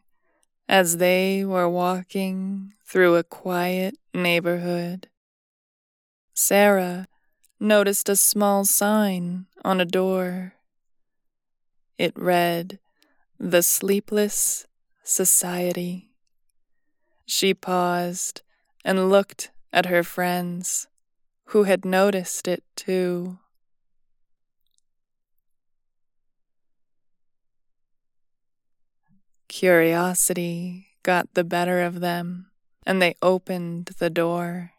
as 0.68 0.98
they 0.98 1.46
were 1.46 1.70
walking 1.70 2.74
through 2.84 3.16
a 3.16 3.24
quiet 3.24 3.96
neighborhood, 4.12 5.08
Sarah 6.34 7.08
noticed 7.62 8.10
a 8.10 8.16
small 8.16 8.66
sign 8.66 9.46
on 9.64 9.80
a 9.80 9.86
door. 9.86 10.56
It 12.00 12.12
read, 12.18 12.80
The 13.40 13.62
Sleepless 13.62 14.66
Society. 15.04 16.10
She 17.28 17.54
paused 17.54 18.42
and 18.84 19.12
looked 19.12 19.52
at 19.72 19.86
her 19.86 20.04
friends, 20.04 20.88
who 21.46 21.64
had 21.64 21.86
noticed 21.86 22.48
it 22.48 22.64
too. 22.76 23.38
Curiosity 29.48 30.88
got 31.04 31.32
the 31.36 31.44
better 31.44 31.82
of 31.82 32.00
them, 32.00 32.48
and 32.88 33.00
they 33.00 33.16
opened 33.22 33.92
the 34.00 34.10
door. 34.10 34.71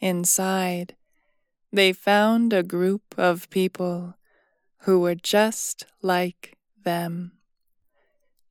Inside, 0.00 0.96
they 1.72 1.92
found 1.92 2.52
a 2.52 2.62
group 2.62 3.14
of 3.16 3.50
people 3.50 4.14
who 4.80 5.00
were 5.00 5.14
just 5.14 5.86
like 6.02 6.56
them. 6.84 7.32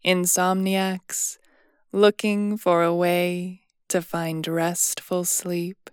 Insomniacs 0.04 1.38
looking 1.92 2.58
for 2.58 2.84
a 2.84 2.94
way 2.94 3.62
to 3.88 4.02
find 4.02 4.48
restful 4.48 5.24
sleep. 5.24 5.90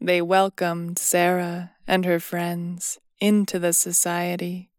They 0.00 0.20
welcomed 0.20 0.98
Sarah 0.98 1.72
and 1.86 2.04
her 2.04 2.20
friends 2.20 2.98
into 3.20 3.58
the 3.58 3.72
society 3.72 4.70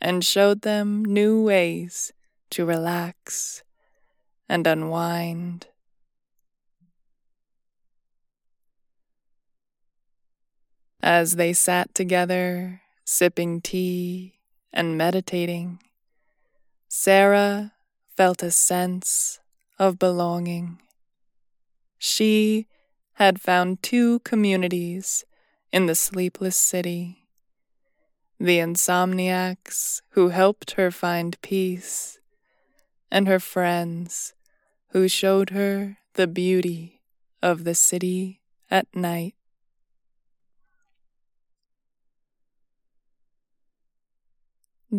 and 0.00 0.24
showed 0.24 0.62
them 0.62 1.04
new 1.04 1.42
ways 1.42 2.12
to 2.50 2.64
relax 2.64 3.62
and 4.48 4.66
unwind. 4.66 5.68
As 11.02 11.36
they 11.36 11.52
sat 11.52 11.94
together, 11.94 12.82
sipping 13.04 13.60
tea 13.60 14.34
and 14.72 14.96
meditating, 14.96 15.80
Sarah 16.88 17.72
felt 18.16 18.42
a 18.42 18.50
sense 18.50 19.40
of 19.78 19.98
belonging. 19.98 20.78
She 21.98 22.66
had 23.14 23.40
found 23.40 23.82
two 23.82 24.20
communities 24.20 25.24
in 25.72 25.86
the 25.86 25.94
sleepless 25.94 26.56
city 26.56 27.22
the 28.42 28.58
insomniacs 28.58 30.02
who 30.10 30.30
helped 30.30 30.72
her 30.72 30.90
find 30.90 31.40
peace, 31.42 32.18
and 33.08 33.28
her 33.28 33.38
friends 33.38 34.34
who 34.88 35.06
showed 35.06 35.50
her 35.50 35.98
the 36.14 36.26
beauty 36.26 37.02
of 37.40 37.62
the 37.62 37.74
city 37.74 38.40
at 38.68 38.88
night. 38.96 39.36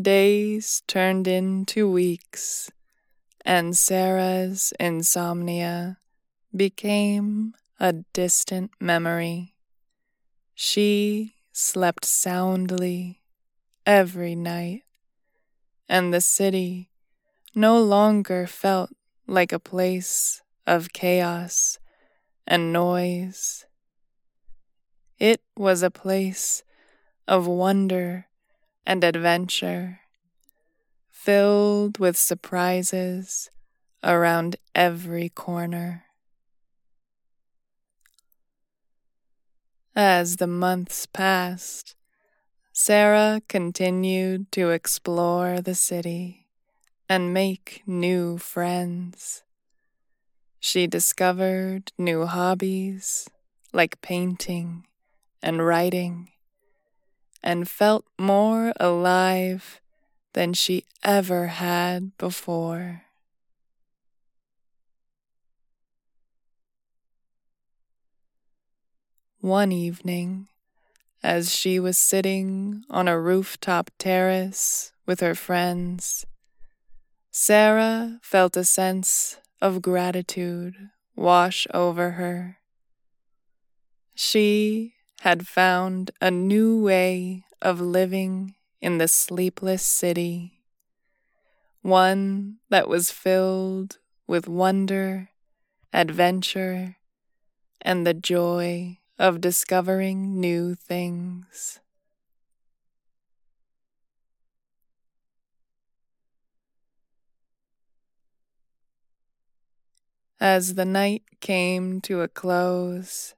Days 0.01 0.81
turned 0.87 1.27
into 1.27 1.87
weeks, 1.87 2.71
and 3.45 3.77
Sarah's 3.77 4.73
insomnia 4.79 5.99
became 6.55 7.53
a 7.79 7.93
distant 8.11 8.71
memory. 8.79 9.53
She 10.55 11.35
slept 11.51 12.05
soundly 12.05 13.21
every 13.85 14.33
night, 14.33 14.81
and 15.87 16.11
the 16.11 16.21
city 16.21 16.89
no 17.53 17.79
longer 17.79 18.47
felt 18.47 18.89
like 19.27 19.51
a 19.53 19.59
place 19.59 20.41
of 20.65 20.91
chaos 20.91 21.77
and 22.47 22.73
noise. 22.73 23.67
It 25.19 25.43
was 25.55 25.83
a 25.83 25.91
place 25.91 26.63
of 27.27 27.45
wonder 27.45 28.25
and 28.85 29.03
adventure, 29.03 30.01
filled 31.09 31.99
with 31.99 32.17
surprises 32.17 33.49
around 34.03 34.55
every 34.75 35.29
corner. 35.29 36.05
As 39.95 40.37
the 40.37 40.47
months 40.47 41.05
passed, 41.05 41.95
Sarah 42.73 43.41
continued 43.47 44.51
to 44.53 44.71
explore 44.71 45.61
the 45.61 45.75
city 45.75 46.47
and 47.07 47.33
make 47.33 47.83
new 47.85 48.39
friends. 48.39 49.43
She 50.59 50.87
discovered 50.87 51.91
new 51.97 52.25
hobbies 52.25 53.29
like 53.71 54.01
painting 54.01 54.87
and 55.41 55.63
writing 55.65 56.29
and 57.43 57.69
felt 57.69 58.05
more 58.17 58.73
alive 58.79 59.81
than 60.33 60.53
she 60.53 60.85
ever 61.03 61.47
had 61.47 62.17
before. 62.17 63.03
One 69.39 69.73
evening, 69.73 70.47
as 71.21 71.53
she 71.53 71.79
was 71.79 71.97
sitting 71.97 72.83
on 72.89 73.07
a 73.09 73.19
rooftop 73.19 73.91
terrace 73.99 74.93
with 75.05 75.19
her 75.19 75.35
friends, 75.35 76.25
Sarah 77.29 78.19
felt 78.21 78.55
a 78.55 78.63
sense 78.63 79.37
of 79.61 79.81
gratitude 79.81 80.75
wash 81.15 81.67
over 81.73 82.11
her. 82.11 82.57
She 84.15 84.93
had 85.23 85.47
found 85.47 86.11
a 86.19 86.29
new 86.29 86.83
way 86.83 87.45
of 87.61 87.79
living 87.79 88.53
in 88.81 88.97
the 88.97 89.07
sleepless 89.07 89.81
city, 89.81 90.51
one 91.81 92.57
that 92.69 92.89
was 92.89 93.09
filled 93.09 93.99
with 94.27 94.49
wonder, 94.49 95.29
adventure, 95.93 96.97
and 97.79 98.05
the 98.05 98.13
joy 98.13 98.99
of 99.17 99.39
discovering 99.39 100.41
new 100.41 100.75
things. 100.75 101.79
As 110.41 110.73
the 110.73 110.83
night 110.83 111.23
came 111.39 112.01
to 112.01 112.19
a 112.19 112.27
close, 112.27 113.35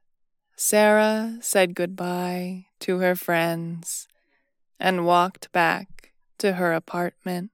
Sarah 0.58 1.38
said 1.42 1.76
goodbye 1.76 2.68
to 2.80 3.00
her 3.00 3.16
friends 3.16 4.08
and 4.80 5.06
walked 5.06 5.52
back 5.52 6.14
to 6.38 6.54
her 6.54 6.72
apartment. 6.72 7.52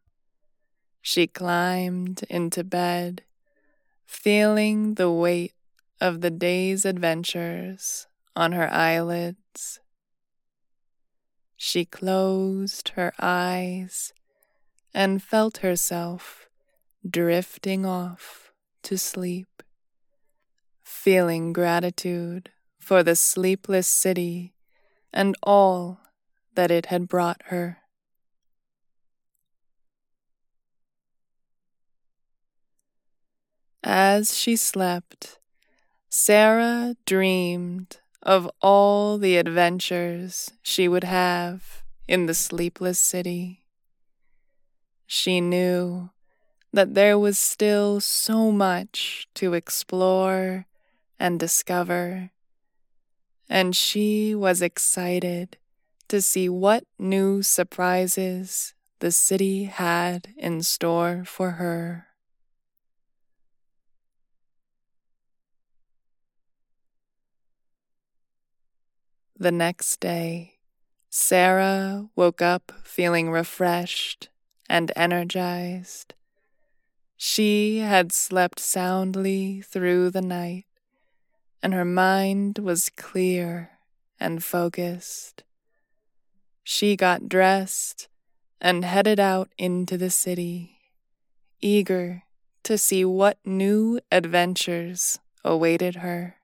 She 1.01 1.25
climbed 1.25 2.23
into 2.29 2.63
bed, 2.63 3.23
feeling 4.05 4.95
the 4.95 5.11
weight 5.11 5.53
of 5.99 6.21
the 6.21 6.29
day's 6.29 6.85
adventures 6.85 8.05
on 8.35 8.51
her 8.51 8.71
eyelids. 8.71 9.79
She 11.57 11.85
closed 11.85 12.89
her 12.89 13.13
eyes 13.19 14.13
and 14.93 15.23
felt 15.23 15.57
herself 15.57 16.47
drifting 17.07 17.83
off 17.83 18.51
to 18.83 18.95
sleep, 18.95 19.63
feeling 20.83 21.51
gratitude 21.51 22.51
for 22.91 23.03
the 23.03 23.15
sleepless 23.15 23.87
city 23.87 24.53
and 25.13 25.33
all 25.43 26.01
that 26.55 26.69
it 26.69 26.87
had 26.87 27.07
brought 27.07 27.41
her. 27.45 27.77
As 33.81 34.35
she 34.37 34.57
slept, 34.57 35.39
Sarah 36.09 36.97
dreamed 37.05 38.01
of 38.21 38.51
all 38.61 39.17
the 39.17 39.37
adventures 39.37 40.51
she 40.61 40.89
would 40.89 41.05
have 41.05 41.83
in 42.09 42.25
the 42.25 42.33
sleepless 42.33 42.99
city. 42.99 43.63
She 45.07 45.39
knew 45.39 46.09
that 46.73 46.93
there 46.93 47.17
was 47.17 47.39
still 47.39 48.01
so 48.01 48.51
much 48.51 49.29
to 49.35 49.53
explore 49.53 50.65
and 51.17 51.39
discover 51.39 52.31
and 53.51 53.75
she 53.75 54.33
was 54.33 54.61
excited 54.61 55.57
to 56.07 56.21
see 56.21 56.47
what 56.47 56.85
new 56.97 57.43
surprises 57.43 58.73
the 58.99 59.11
city 59.11 59.65
had 59.65 60.29
in 60.37 60.63
store 60.63 61.23
for 61.25 61.51
her. 61.51 62.07
The 69.37 69.51
next 69.51 69.99
day, 69.99 70.53
Sarah 71.09 72.07
woke 72.15 72.41
up 72.41 72.71
feeling 72.83 73.31
refreshed 73.31 74.29
and 74.69 74.93
energized. 74.95 76.13
She 77.17 77.79
had 77.79 78.13
slept 78.13 78.61
soundly 78.61 79.59
through 79.59 80.11
the 80.11 80.21
night 80.21 80.65
and 81.63 81.73
her 81.73 81.85
mind 81.85 82.57
was 82.59 82.89
clear 82.89 83.71
and 84.19 84.43
focused. 84.43 85.43
She 86.63 86.95
got 86.95 87.27
dressed 87.27 88.07
and 88.59 88.85
headed 88.85 89.19
out 89.19 89.49
into 89.57 89.97
the 89.97 90.09
city, 90.09 90.77
eager 91.59 92.23
to 92.63 92.77
see 92.77 93.03
what 93.03 93.39
new 93.43 93.99
adventures 94.11 95.19
awaited 95.43 95.95
her. 95.95 96.35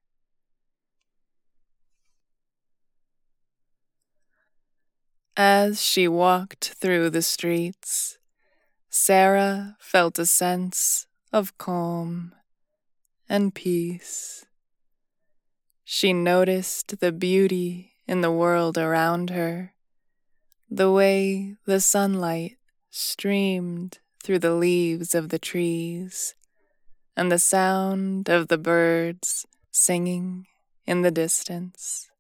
As 5.40 5.80
she 5.80 6.08
walked 6.08 6.74
through 6.82 7.12
the 7.12 7.22
streets, 7.22 8.18
Sarah 8.90 9.78
felt 9.80 10.18
a 10.18 10.26
sense 10.26 11.06
of 11.32 11.56
calm 11.60 12.34
and 13.30 13.54
peace. 13.54 14.47
She 15.90 16.12
noticed 16.12 17.00
the 17.00 17.14
beauty 17.14 17.94
in 18.10 18.20
the 18.20 18.30
world 18.30 18.78
around 18.78 19.30
her, 19.30 19.74
the 20.70 20.92
way 20.92 21.56
the 21.64 21.80
sunlight 21.80 22.58
streamed 22.90 24.00
through 24.22 24.40
the 24.40 24.54
leaves 24.54 25.16
of 25.16 25.30
the 25.30 25.40
trees, 25.40 26.36
and 27.16 27.32
the 27.32 27.40
sound 27.40 28.28
of 28.28 28.50
the 28.50 28.58
birds 28.58 29.46
singing 29.72 30.48
in 30.86 31.04
the 31.04 31.10
distance. 31.10 32.12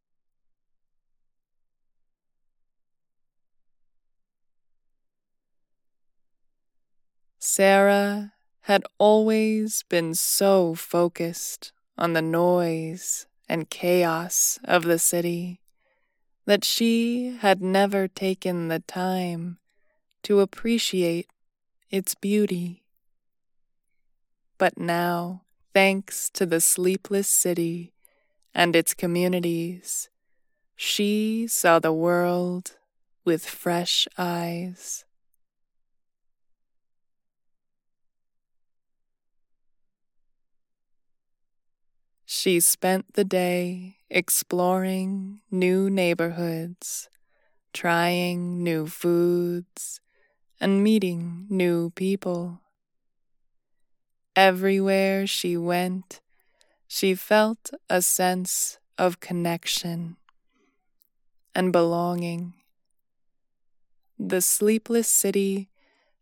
Sarah 7.38 8.32
had 8.62 8.86
always 8.98 9.84
been 9.90 10.16
so 10.16 10.74
focused 10.74 11.74
on 11.98 12.14
the 12.14 12.22
noise 12.22 13.27
and 13.50 13.70
chaos 13.70 14.60
of 14.64 14.84
the 14.84 15.00
city 15.00 15.62
that 16.46 16.64
she 16.64 17.38
had 17.42 17.62
never 17.62 18.08
taken 18.08 18.68
the 18.68 18.80
time 18.80 19.58
to 20.24 20.40
appreciate 20.40 21.28
its 21.90 22.16
beauty. 22.16 22.84
But 24.58 24.78
now, 24.78 25.44
thanks 25.74 26.30
to 26.32 26.46
the 26.46 26.62
sleepless 26.62 27.28
city 27.28 27.94
and 28.54 28.76
its 28.76 28.94
communities, 28.94 30.10
she 30.76 31.48
saw 31.48 31.80
the 31.80 31.94
world 31.94 32.78
with 33.26 33.46
fresh 33.46 34.08
eyes. 34.18 35.06
She 42.30 42.60
spent 42.60 43.14
the 43.14 43.24
day 43.24 44.00
exploring 44.10 45.40
new 45.50 45.90
neighborhoods, 45.90 47.08
trying 47.72 48.62
new 48.62 48.88
foods, 48.88 50.02
and 50.60 50.84
meeting 50.84 51.48
new 51.50 51.92
people. 51.92 52.60
Everywhere 54.36 55.26
she 55.26 55.56
went, 55.56 56.20
she 56.86 57.16
felt 57.16 57.70
a 57.90 58.02
sense 58.02 58.78
of 58.98 59.22
connection 59.22 60.18
and 61.56 61.72
belonging. 61.72 62.56
The 64.20 64.42
sleepless 64.42 65.08
city 65.08 65.70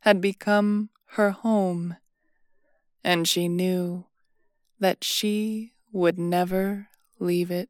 had 0.01 0.21
become 0.21 0.91
her 1.17 1.31
home, 1.31 1.97
and 3.03 3.27
she 3.27 3.47
knew 3.49 4.05
that 4.79 5.03
she 5.03 5.71
would 5.95 6.19
never 6.19 6.89
leave 7.19 7.49
it. 7.49 7.69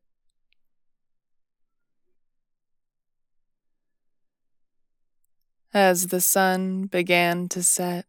As 5.72 6.08
the 6.08 6.20
sun 6.20 6.88
began 6.88 7.48
to 7.50 7.62
set, 7.62 8.08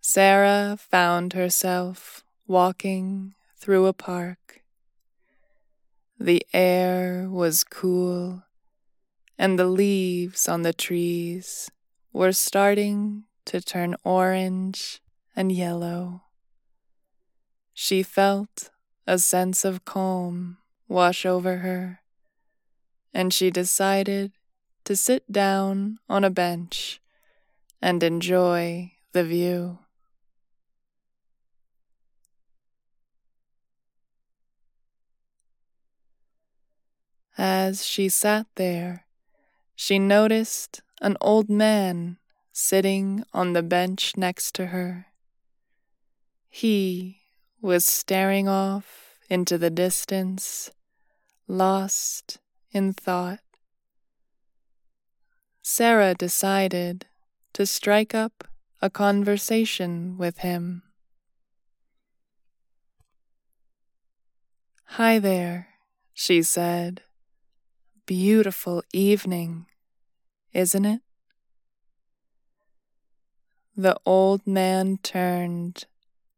Sarah 0.00 0.78
found 0.80 1.34
herself 1.34 2.24
walking 2.46 3.34
through 3.58 3.84
a 3.84 3.92
park. 3.92 4.62
The 6.18 6.42
air 6.54 7.28
was 7.28 7.62
cool, 7.62 8.44
and 9.38 9.58
the 9.58 9.66
leaves 9.66 10.48
on 10.48 10.62
the 10.62 10.72
trees 10.72 11.70
were 12.10 12.32
starting 12.32 13.24
to 13.44 13.60
turn 13.60 13.96
orange 14.02 15.02
and 15.36 15.52
yellow. 15.52 16.22
She 17.74 18.02
felt 18.02 18.70
a 19.10 19.18
sense 19.18 19.64
of 19.64 19.84
calm 19.84 20.56
wash 20.86 21.26
over 21.26 21.56
her, 21.56 21.98
and 23.12 23.34
she 23.34 23.50
decided 23.50 24.30
to 24.84 24.94
sit 24.94 25.32
down 25.32 25.98
on 26.08 26.22
a 26.22 26.30
bench 26.30 27.00
and 27.82 28.04
enjoy 28.04 28.92
the 29.10 29.24
view. 29.24 29.80
As 37.36 37.84
she 37.84 38.08
sat 38.08 38.46
there, 38.54 39.06
she 39.74 39.98
noticed 39.98 40.82
an 41.02 41.16
old 41.20 41.50
man 41.50 42.18
sitting 42.52 43.24
on 43.34 43.54
the 43.54 43.62
bench 43.64 44.16
next 44.16 44.54
to 44.54 44.66
her. 44.66 45.06
He 46.48 47.19
was 47.60 47.84
staring 47.84 48.48
off 48.48 49.18
into 49.28 49.58
the 49.58 49.70
distance, 49.70 50.70
lost 51.46 52.38
in 52.72 52.92
thought. 52.92 53.40
Sarah 55.62 56.14
decided 56.14 57.06
to 57.52 57.66
strike 57.66 58.14
up 58.14 58.48
a 58.80 58.88
conversation 58.88 60.16
with 60.16 60.38
him. 60.38 60.82
Hi 64.94 65.18
there, 65.18 65.68
she 66.14 66.42
said. 66.42 67.02
Beautiful 68.06 68.82
evening, 68.92 69.66
isn't 70.52 70.84
it? 70.84 71.00
The 73.76 73.96
old 74.04 74.46
man 74.46 74.98
turned 75.02 75.84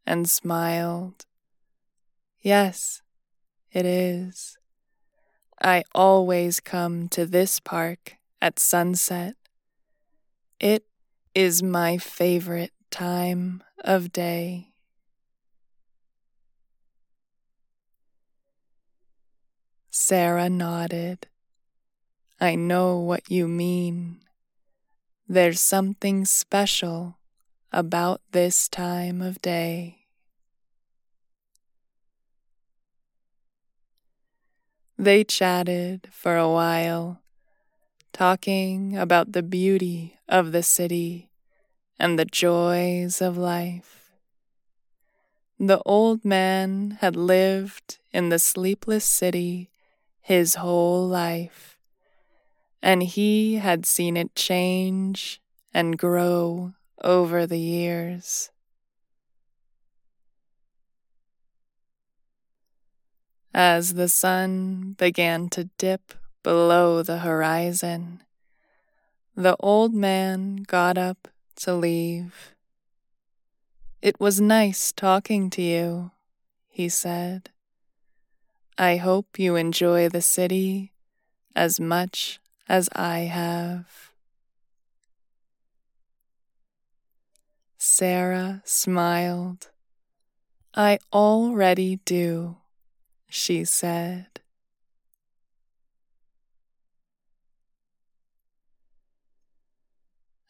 and 0.06 0.28
smiled. 0.28 1.26
Yes, 2.40 3.02
it 3.72 3.86
is. 3.86 4.58
I 5.62 5.84
always 5.94 6.60
come 6.60 7.08
to 7.10 7.24
this 7.24 7.60
park 7.60 8.16
at 8.40 8.58
sunset. 8.58 9.36
It 10.60 10.84
is 11.34 11.62
my 11.62 11.98
favorite 11.98 12.72
time 12.90 13.62
of 13.84 14.12
day. 14.12 14.72
Sarah 19.90 20.48
nodded. 20.48 21.28
I 22.40 22.56
know 22.56 22.98
what 22.98 23.30
you 23.30 23.46
mean. 23.46 24.20
There's 25.28 25.60
something 25.60 26.24
special 26.24 27.18
about 27.72 28.20
this 28.32 28.68
time 28.68 29.22
of 29.22 29.40
day. 29.40 29.98
They 34.98 35.24
chatted 35.24 36.08
for 36.12 36.36
a 36.36 36.48
while 36.48 37.20
talking 38.12 38.96
about 38.96 39.32
the 39.32 39.42
beauty 39.42 40.18
of 40.28 40.52
the 40.52 40.62
city 40.62 41.30
and 41.98 42.18
the 42.18 42.24
joys 42.26 43.22
of 43.22 43.38
life. 43.38 44.10
The 45.58 45.80
old 45.86 46.24
man 46.24 46.98
had 47.00 47.16
lived 47.16 47.98
in 48.12 48.28
the 48.28 48.38
sleepless 48.38 49.04
city 49.04 49.70
his 50.20 50.56
whole 50.56 51.06
life, 51.06 51.78
and 52.82 53.02
he 53.02 53.56
had 53.56 53.86
seen 53.86 54.16
it 54.16 54.34
change 54.34 55.40
and 55.72 55.96
grow 55.96 56.74
over 57.02 57.46
the 57.46 57.58
years. 57.58 58.50
As 63.54 63.94
the 63.94 64.08
sun 64.08 64.94
began 64.96 65.48
to 65.50 65.64
dip 65.76 66.14
below 66.42 67.02
the 67.02 67.18
horizon. 67.18 68.22
The 69.36 69.56
old 69.60 69.94
man 69.94 70.64
got 70.66 70.98
up 70.98 71.28
to 71.56 71.74
leave. 71.74 72.54
It 74.00 74.18
was 74.18 74.40
nice 74.40 74.92
talking 74.92 75.48
to 75.50 75.62
you, 75.62 76.10
he 76.68 76.88
said. 76.88 77.50
I 78.78 78.96
hope 78.96 79.38
you 79.38 79.54
enjoy 79.56 80.08
the 80.08 80.22
city 80.22 80.92
as 81.54 81.78
much 81.78 82.40
as 82.68 82.88
I 82.94 83.20
have. 83.20 84.11
Sarah 87.84 88.62
smiled. 88.64 89.70
I 90.72 91.00
already 91.12 91.96
do, 92.04 92.58
she 93.28 93.64
said. 93.64 94.28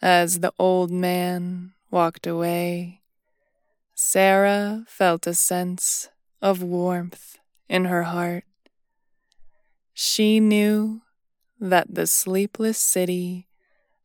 As 0.03 0.41
the 0.41 0.53
old 0.59 0.91
man 0.91 1.73
walked 1.91 2.27
away, 2.27 3.01
Sarah 3.95 4.85
felt 4.87 5.27
a 5.27 5.33
sense 5.33 6.11
of 6.43 6.63
warmth 6.63 7.39
in 7.67 7.87
her 7.87 8.03
heart. 8.03 8.45
She 9.95 10.39
knew 10.39 11.01
that 11.59 11.95
the 11.95 12.07
sleepless 12.07 12.77
city 12.77 13.49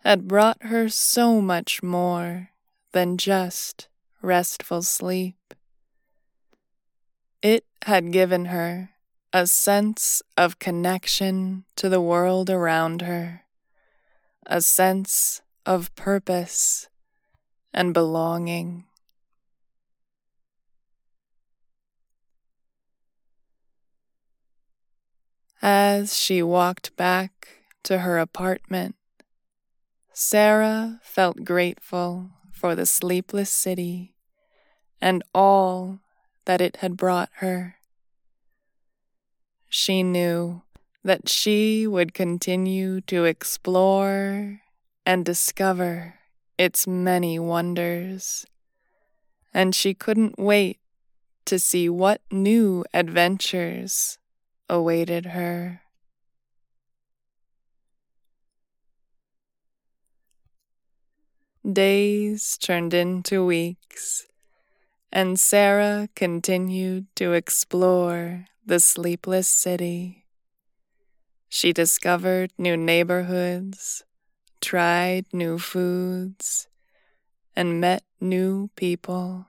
had 0.06 0.30
brought 0.30 0.64
her 0.64 0.88
so 0.88 1.42
much 1.42 1.84
more 1.84 2.52
than 2.92 3.18
just 3.18 3.88
restful 4.22 4.82
sleep. 4.82 5.54
It 7.42 7.66
had 7.84 8.12
given 8.12 8.46
her 8.46 8.90
a 9.34 9.46
sense 9.46 10.22
of 10.36 10.60
connection 10.60 11.66
to 11.76 11.90
the 11.90 12.02
world 12.02 12.50
around 12.50 13.02
her, 13.02 13.44
a 14.46 14.62
sense 14.62 15.42
of 15.66 15.94
purpose 15.96 16.90
and 17.74 17.94
belonging. 17.94 18.86
As 25.62 26.16
she 26.16 26.42
walked 26.42 26.96
back 26.96 27.64
to 27.84 28.00
her 28.00 28.18
apartment, 28.18 28.96
Sarah 30.14 31.00
felt 31.04 31.44
grateful 31.44 32.32
for 32.58 32.76
the 32.76 32.86
sleepless 32.86 33.52
city 33.52 34.16
and 35.00 35.24
all 35.34 36.00
that 36.46 36.60
it 36.60 36.78
had 36.78 36.98
brought 36.98 37.30
her. 37.36 37.76
She 39.70 40.02
knew 40.02 40.64
that 41.04 41.30
she 41.30 41.86
would 41.86 42.14
continue 42.14 43.02
to 43.02 43.26
explore 43.26 44.62
and 45.06 45.24
discover 45.24 46.16
its 46.58 46.88
many 46.88 47.38
wonders. 47.38 48.46
And 49.54 49.76
she 49.76 49.94
couldn't 49.94 50.40
wait 50.40 50.80
to 51.46 51.60
see 51.60 51.88
what 51.88 52.22
new 52.32 52.84
adventures 52.94 54.18
awaited 54.68 55.28
her. 55.28 55.82
Days 61.72 62.58
turned 62.58 62.94
into 62.94 63.46
weeks, 63.46 64.28
and 65.12 65.40
Sarah 65.40 66.10
continued 66.16 67.08
to 67.16 67.34
explore 67.34 68.46
the 68.66 68.80
sleepless 68.80 69.48
city. 69.48 70.26
She 71.50 71.74
discovered 71.74 72.52
new 72.58 72.78
neighborhoods 72.78 74.04
tried 74.62 75.26
new 75.32 75.58
foods, 75.58 76.68
and 77.56 77.82
met 77.82 78.04
new 78.20 78.70
people. 78.76 79.48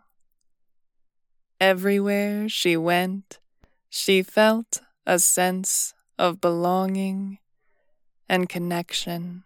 Everywhere 1.61 2.49
she 2.49 2.77
went, 2.77 3.39
she 3.91 4.23
felt 4.23 4.81
a 5.07 5.19
sense 5.19 5.95
of 6.19 6.41
belonging 6.41 7.39
and 8.29 8.49
connection. 8.49 9.45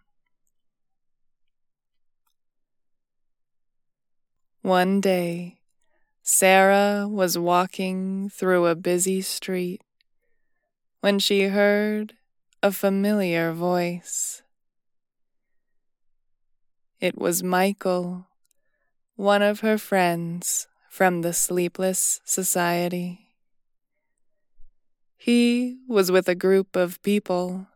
One 4.62 5.00
day, 5.00 5.58
Sarah 6.22 7.08
was 7.08 7.36
walking 7.36 8.28
through 8.28 8.66
a 8.66 8.76
busy 8.76 9.20
street 9.20 9.82
when 11.00 11.18
she 11.18 11.48
heard 11.48 12.14
a 12.62 12.70
familiar 12.70 13.50
voice. 13.52 14.42
It 17.00 17.18
was 17.18 17.42
Michael, 17.42 18.28
one 19.16 19.42
of 19.42 19.60
her 19.60 19.78
friends 19.78 20.68
from 20.88 21.22
the 21.22 21.32
Sleepless 21.32 22.20
Society. 22.24 23.32
He 25.16 25.78
was 25.88 26.12
with 26.12 26.28
a 26.28 26.36
group 26.36 26.76
of 26.76 27.02
people, 27.02 27.66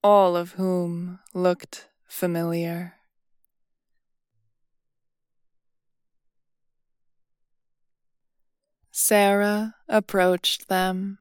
all 0.00 0.36
of 0.36 0.52
whom 0.52 1.18
looked 1.34 1.88
familiar. 2.06 2.93
Sarah 9.06 9.74
approached 9.86 10.68
them 10.68 11.18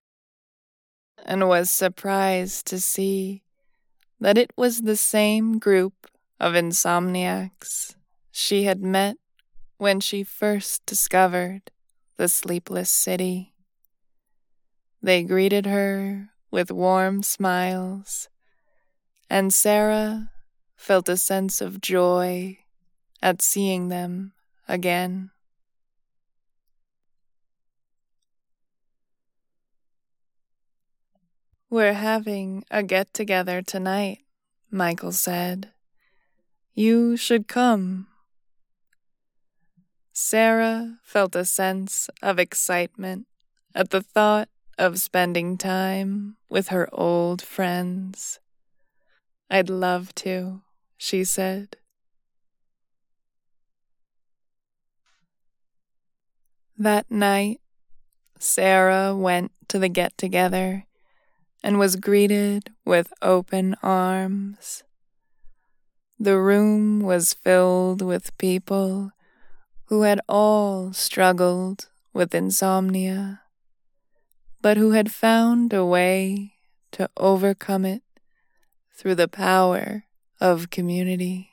and 1.26 1.50
was 1.50 1.70
surprised 1.70 2.66
to 2.68 2.80
see 2.80 3.44
that 4.22 4.38
it 4.38 4.54
was 4.56 4.84
the 4.84 4.96
same 4.96 5.60
group 5.60 6.08
of 6.40 6.54
insomniacs 6.54 7.96
she 8.32 8.64
had 8.64 8.82
met 8.82 9.18
when 9.80 10.00
she 10.00 10.24
first 10.24 10.86
discovered 10.86 11.72
the 12.16 12.30
sleepless 12.30 12.90
city. 12.90 13.54
They 15.02 15.24
greeted 15.24 15.66
her 15.66 16.30
with 16.52 16.72
warm 16.72 17.22
smiles, 17.22 18.30
and 19.30 19.54
Sarah 19.54 20.32
felt 20.78 21.10
a 21.10 21.18
sense 21.18 21.60
of 21.60 21.82
joy 21.82 22.60
at 23.22 23.42
seeing 23.42 23.90
them 23.90 24.32
again. 24.70 25.33
We're 31.74 31.94
having 31.94 32.66
a 32.70 32.84
get 32.84 33.16
together 33.16 33.64
tonight, 33.64 34.20
Michael 34.70 35.12
said. 35.12 35.72
You 36.76 37.18
should 37.18 37.48
come. 37.48 38.06
Sarah 40.12 41.00
felt 41.02 41.36
a 41.36 41.46
sense 41.46 42.12
of 42.22 42.38
excitement 42.38 43.26
at 43.74 43.90
the 43.90 44.04
thought 44.04 44.50
of 44.78 45.00
spending 45.00 45.58
time 45.58 46.38
with 46.48 46.68
her 46.68 46.88
old 46.94 47.42
friends. 47.42 48.40
I'd 49.50 49.68
love 49.68 50.14
to, 50.14 50.62
she 50.96 51.24
said. 51.24 51.78
That 56.78 57.10
night, 57.10 57.62
Sarah 58.38 59.16
went 59.16 59.52
to 59.70 59.80
the 59.80 59.90
get 59.90 60.16
together 60.20 60.86
and 61.64 61.80
was 61.80 61.96
greeted 61.96 62.72
with 62.86 63.14
open 63.22 63.76
arms. 63.82 64.84
The 66.20 66.38
room 66.38 67.00
was 67.00 67.34
filled 67.34 68.02
with 68.02 68.38
people 68.38 69.12
who 69.86 70.02
had 70.04 70.20
all 70.28 70.94
struggled 70.94 71.88
with 72.14 72.36
insomnia, 72.36 73.42
but 74.62 74.78
who 74.78 74.92
had 74.92 75.12
found 75.12 75.74
a 75.74 75.86
way 75.86 76.54
to 76.92 77.10
overcome 77.18 77.86
it 77.86 78.04
through 78.94 79.16
the 79.16 79.28
power 79.28 80.06
of 80.40 80.70
community. 80.70 81.50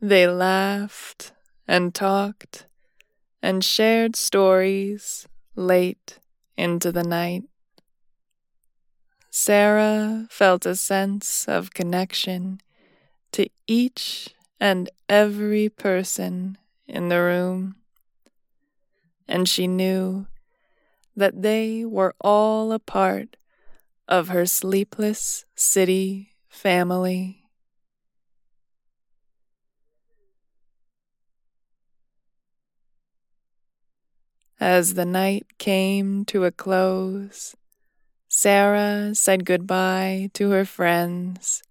They 0.00 0.26
laughed 0.26 1.32
and 1.68 1.94
talked 1.94 2.66
and 3.42 3.62
shared 3.64 4.16
stories 4.16 5.28
late 5.54 6.18
into 6.56 6.92
the 6.92 7.02
night. 7.04 7.44
Sarah 9.30 10.26
felt 10.30 10.66
a 10.66 10.74
sense 10.74 11.46
of 11.48 11.72
connection 11.72 12.60
to 13.32 13.48
each 13.66 14.34
and 14.58 14.90
every 15.08 15.68
person 15.68 16.58
in 16.86 17.08
the 17.08 17.20
room, 17.20 17.76
and 19.28 19.48
she 19.48 19.66
knew 19.66 20.26
that 21.16 21.42
they 21.42 21.84
were 21.84 22.14
all 22.20 22.72
a 22.72 22.78
part 22.78 23.36
of 24.08 24.28
her 24.28 24.46
sleepless 24.46 25.44
city 25.54 26.32
family. 26.48 27.39
As 34.60 34.92
the 34.92 35.06
night 35.06 35.56
came 35.56 36.26
to 36.26 36.44
a 36.44 36.50
close, 36.50 37.56
Sarah 38.28 39.14
said 39.14 39.46
goodbye 39.46 40.28
to 40.34 40.50
her 40.50 40.66
friends 40.66 41.62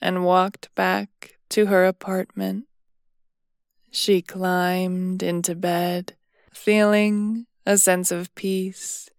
and 0.00 0.24
walked 0.24 0.74
back 0.74 1.36
to 1.50 1.66
her 1.66 1.84
apartment. 1.84 2.64
She 3.90 4.22
climbed 4.22 5.22
into 5.22 5.54
bed, 5.54 6.14
feeling 6.50 7.44
a 7.66 7.76
sense 7.76 8.10
of 8.10 8.34
peace 8.34 9.10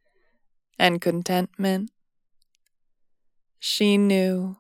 and 0.79 0.99
contentment. 0.99 1.91
She 3.60 3.99
knew 3.99 4.57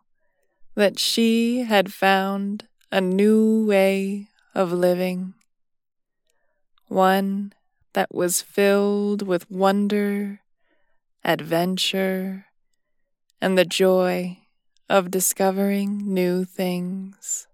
that 0.75 0.99
she 0.99 1.61
had 1.63 1.91
found 1.91 2.67
a 2.91 3.01
new 3.01 3.65
way 3.65 4.27
of 4.53 4.71
living, 4.71 5.33
one 6.87 7.53
that 7.93 8.13
was 8.13 8.41
filled 8.41 9.21
with 9.21 9.49
wonder, 9.49 10.41
adventure, 11.23 12.45
and 13.41 13.57
the 13.57 13.65
joy 13.65 14.39
of 14.89 15.11
discovering 15.11 16.13
new 16.13 16.45
things. 16.45 17.47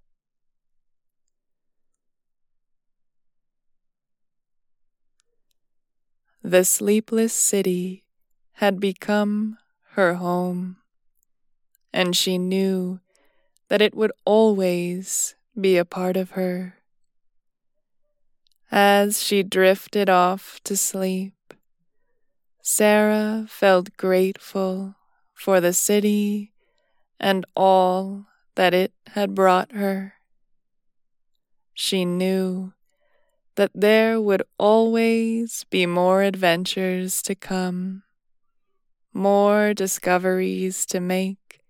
The 6.44 6.66
sleepless 6.66 7.34
city 7.34 8.04
had 8.54 8.80
become 8.80 9.58
her 9.92 10.16
home, 10.16 10.78
and 11.94 12.16
she 12.16 12.38
knew 12.38 13.00
that 13.70 13.82
it 13.82 13.96
would 13.96 14.12
always 14.26 15.36
be 15.60 15.78
a 15.78 15.86
part 15.86 16.18
of 16.18 16.32
her. 16.32 16.83
As 18.76 19.22
she 19.22 19.44
drifted 19.44 20.10
off 20.10 20.60
to 20.64 20.76
sleep, 20.76 21.54
Sarah 22.64 23.46
felt 23.48 23.96
grateful 23.98 24.96
for 25.36 25.62
the 25.62 25.74
city 25.74 26.54
and 27.20 27.46
all 27.56 28.26
that 28.56 28.74
it 28.74 28.92
had 29.10 29.36
brought 29.36 29.74
her. 29.74 30.16
She 31.76 32.04
knew 32.04 32.74
that 33.58 33.70
there 33.76 34.20
would 34.20 34.42
always 34.58 35.66
be 35.70 35.86
more 35.86 36.24
adventures 36.24 37.22
to 37.22 37.36
come, 37.36 38.02
more 39.14 39.76
discoveries 39.76 40.88
to 40.88 41.00
make, 41.00 41.62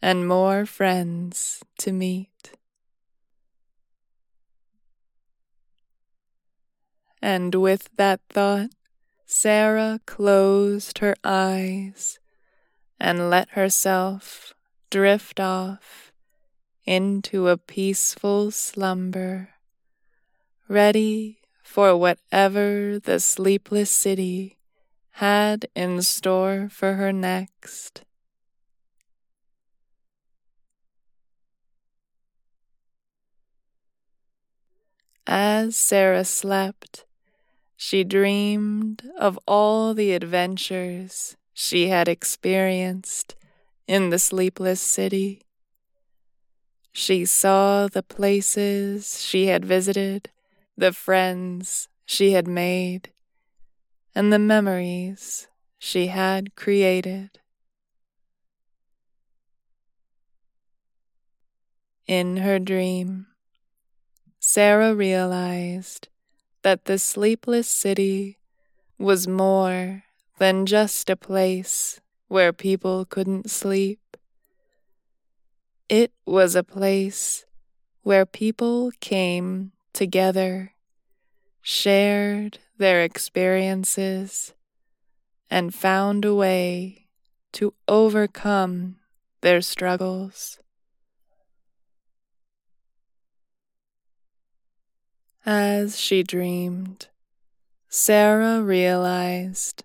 and 0.00 0.28
more 0.28 0.64
friends 0.64 1.60
to 1.78 1.90
meet. 1.90 2.52
And 7.20 7.54
with 7.54 7.88
that 7.96 8.20
thought, 8.28 8.70
Sarah 9.26 10.00
closed 10.06 10.98
her 10.98 11.14
eyes 11.22 12.18
and 12.98 13.30
let 13.30 13.50
herself 13.50 14.54
drift 14.90 15.38
off 15.38 16.12
into 16.86 17.48
a 17.48 17.58
peaceful 17.58 18.50
slumber, 18.50 19.50
ready 20.68 21.38
for 21.62 21.96
whatever 21.96 22.98
the 22.98 23.20
sleepless 23.20 23.90
city 23.90 24.56
had 25.12 25.66
in 25.74 26.00
store 26.00 26.68
for 26.70 26.94
her 26.94 27.12
next. 27.12 28.04
As 35.26 35.76
Sarah 35.76 36.24
slept, 36.24 37.04
she 37.80 38.02
dreamed 38.02 39.08
of 39.16 39.38
all 39.46 39.94
the 39.94 40.12
adventures 40.12 41.36
she 41.54 41.86
had 41.86 42.08
experienced 42.08 43.36
in 43.86 44.10
the 44.10 44.18
sleepless 44.18 44.80
city. 44.80 45.42
She 46.92 47.24
saw 47.24 47.86
the 47.86 48.02
places 48.02 49.22
she 49.22 49.46
had 49.46 49.64
visited, 49.64 50.28
the 50.76 50.92
friends 50.92 51.88
she 52.04 52.32
had 52.32 52.48
made, 52.48 53.12
and 54.12 54.32
the 54.32 54.40
memories 54.40 55.46
she 55.78 56.08
had 56.08 56.56
created. 56.56 57.38
In 62.08 62.38
her 62.38 62.58
dream, 62.58 63.28
Sarah 64.40 64.96
realized 64.96 66.08
that 66.68 66.84
the 66.84 66.98
sleepless 66.98 67.66
city 67.66 68.36
was 68.98 69.26
more 69.26 70.02
than 70.36 70.66
just 70.66 71.08
a 71.08 71.16
place 71.16 71.98
where 72.26 72.52
people 72.52 73.06
couldn't 73.06 73.48
sleep. 73.48 74.18
It 75.88 76.12
was 76.26 76.54
a 76.54 76.62
place 76.62 77.46
where 78.02 78.26
people 78.26 78.92
came 79.00 79.72
together, 79.94 80.74
shared 81.62 82.58
their 82.76 83.00
experiences, 83.02 84.52
and 85.48 85.74
found 85.74 86.26
a 86.26 86.34
way 86.34 87.06
to 87.52 87.72
overcome 87.88 88.96
their 89.40 89.62
struggles. 89.62 90.58
As 95.50 95.98
she 95.98 96.22
dreamed, 96.22 97.08
Sarah 97.88 98.60
realized 98.60 99.82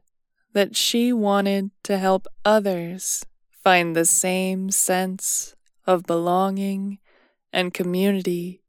that 0.52 0.76
she 0.76 1.14
wanted 1.14 1.72
to 1.84 1.98
help 1.98 2.28
others 2.44 3.26
find 3.50 3.96
the 3.96 4.04
same 4.04 4.72
sense 4.72 5.56
of 5.88 6.04
belonging 6.04 7.00
and 7.54 7.74
community 7.74 8.62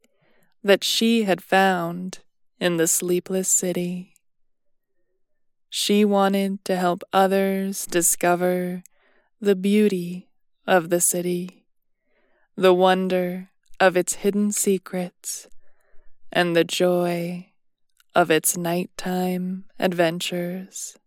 that 0.63 0.85
she 0.85 1.23
had 1.23 1.43
found 1.43 2.19
in 2.61 2.77
the 2.77 2.87
sleepless 2.87 3.49
city. 3.49 4.13
She 5.69 6.05
wanted 6.05 6.63
to 6.63 6.77
help 6.77 7.03
others 7.11 7.85
discover 7.85 8.83
the 9.41 9.57
beauty 9.57 10.29
of 10.65 10.89
the 10.89 11.01
city, 11.01 11.65
the 12.55 12.73
wonder 12.73 13.49
of 13.81 13.97
its 13.97 14.13
hidden 14.23 14.53
secrets 14.53 15.49
and 16.35 16.53
the 16.53 16.65
joy 16.65 17.47
of 18.13 18.29
its 18.29 18.57
nighttime 18.57 19.63
adventures. 19.79 20.97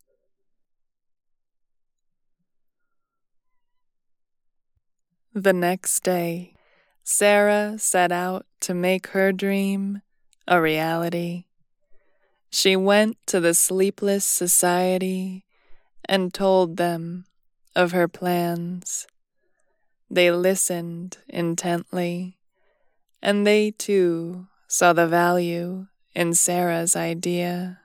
The 5.35 5.53
next 5.53 6.03
day, 6.03 6.55
Sarah 7.05 7.75
set 7.79 8.11
out 8.11 8.47
to 8.61 8.73
make 8.73 9.09
her 9.09 9.31
dream 9.31 10.01
a 10.49 10.63
reality. 10.63 11.45
She 12.51 12.75
went 12.75 13.19
to 13.27 13.39
the 13.39 13.53
Sleepless 13.53 14.25
Society 14.25 15.45
and 16.07 16.33
told 16.33 16.79
them 16.79 17.27
of 17.77 17.93
her 17.93 18.09
plans. 18.09 19.07
They 20.11 20.31
listened 20.31 21.19
intently, 21.29 22.39
and 23.23 23.47
they 23.47 23.73
too 23.73 24.47
saw 24.69 24.93
the 24.93 25.07
value 25.09 25.87
in 26.15 26.35
Sarah's 26.35 26.95
idea. 26.95 27.81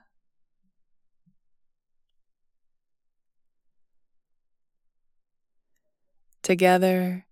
Together, 6.42 7.26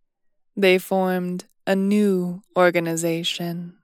they 0.57 0.79
formed 0.79 1.45
a 1.67 1.77
new 1.77 2.43
organization, 2.57 3.75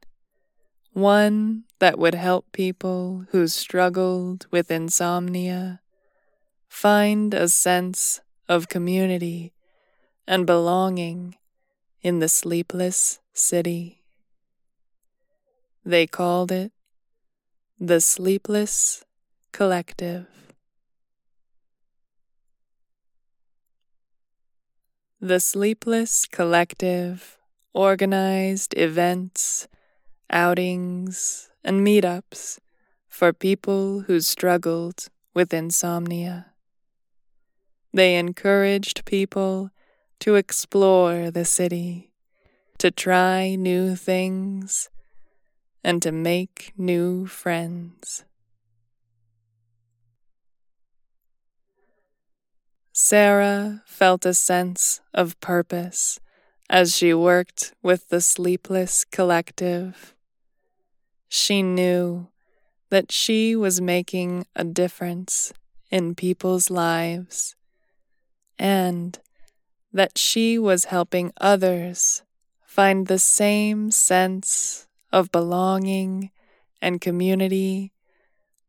one 0.92 1.64
that 1.78 1.98
would 1.98 2.14
help 2.14 2.50
people 2.52 3.26
who 3.30 3.46
struggled 3.46 4.46
with 4.50 4.70
insomnia 4.70 5.80
find 6.68 7.34
a 7.34 7.48
sense 7.48 8.20
of 8.48 8.68
community 8.68 9.52
and 10.26 10.46
belonging 10.46 11.36
in 12.02 12.20
the 12.20 12.28
sleepless 12.28 13.20
city. 13.34 13.97
They 15.84 16.06
called 16.06 16.52
it 16.52 16.72
the 17.80 18.00
Sleepless 18.00 19.04
Collective. 19.52 20.26
The 25.20 25.40
Sleepless 25.40 26.26
Collective 26.26 27.38
organized 27.72 28.76
events, 28.76 29.68
outings, 30.30 31.50
and 31.62 31.86
meetups 31.86 32.58
for 33.08 33.32
people 33.32 34.00
who 34.00 34.20
struggled 34.20 35.08
with 35.34 35.54
insomnia. 35.54 36.46
They 37.92 38.16
encouraged 38.16 39.04
people 39.04 39.70
to 40.20 40.34
explore 40.34 41.30
the 41.30 41.44
city, 41.44 42.12
to 42.78 42.90
try 42.90 43.54
new 43.54 43.94
things, 43.94 44.90
and 45.84 46.02
to 46.02 46.12
make 46.12 46.72
new 46.76 47.26
friends. 47.26 48.24
Sarah 52.92 53.82
felt 53.86 54.26
a 54.26 54.34
sense 54.34 55.00
of 55.14 55.38
purpose 55.40 56.18
as 56.68 56.96
she 56.96 57.14
worked 57.14 57.72
with 57.82 58.08
the 58.08 58.20
Sleepless 58.20 59.04
Collective. 59.04 60.14
She 61.28 61.62
knew 61.62 62.28
that 62.90 63.12
she 63.12 63.54
was 63.54 63.80
making 63.80 64.46
a 64.56 64.64
difference 64.64 65.52
in 65.90 66.16
people's 66.16 66.70
lives 66.70 67.54
and 68.58 69.18
that 69.92 70.18
she 70.18 70.58
was 70.58 70.86
helping 70.86 71.32
others 71.40 72.22
find 72.66 73.06
the 73.06 73.18
same 73.18 73.92
sense 73.92 74.87
of 75.12 75.32
belonging 75.32 76.30
and 76.80 77.00
community 77.00 77.92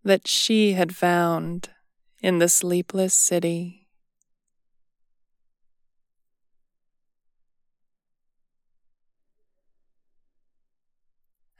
that 0.03 0.27
she 0.27 0.73
had 0.73 0.95
found 0.95 1.69
in 2.21 2.39
the 2.39 2.49
sleepless 2.49 3.13
city. 3.13 3.87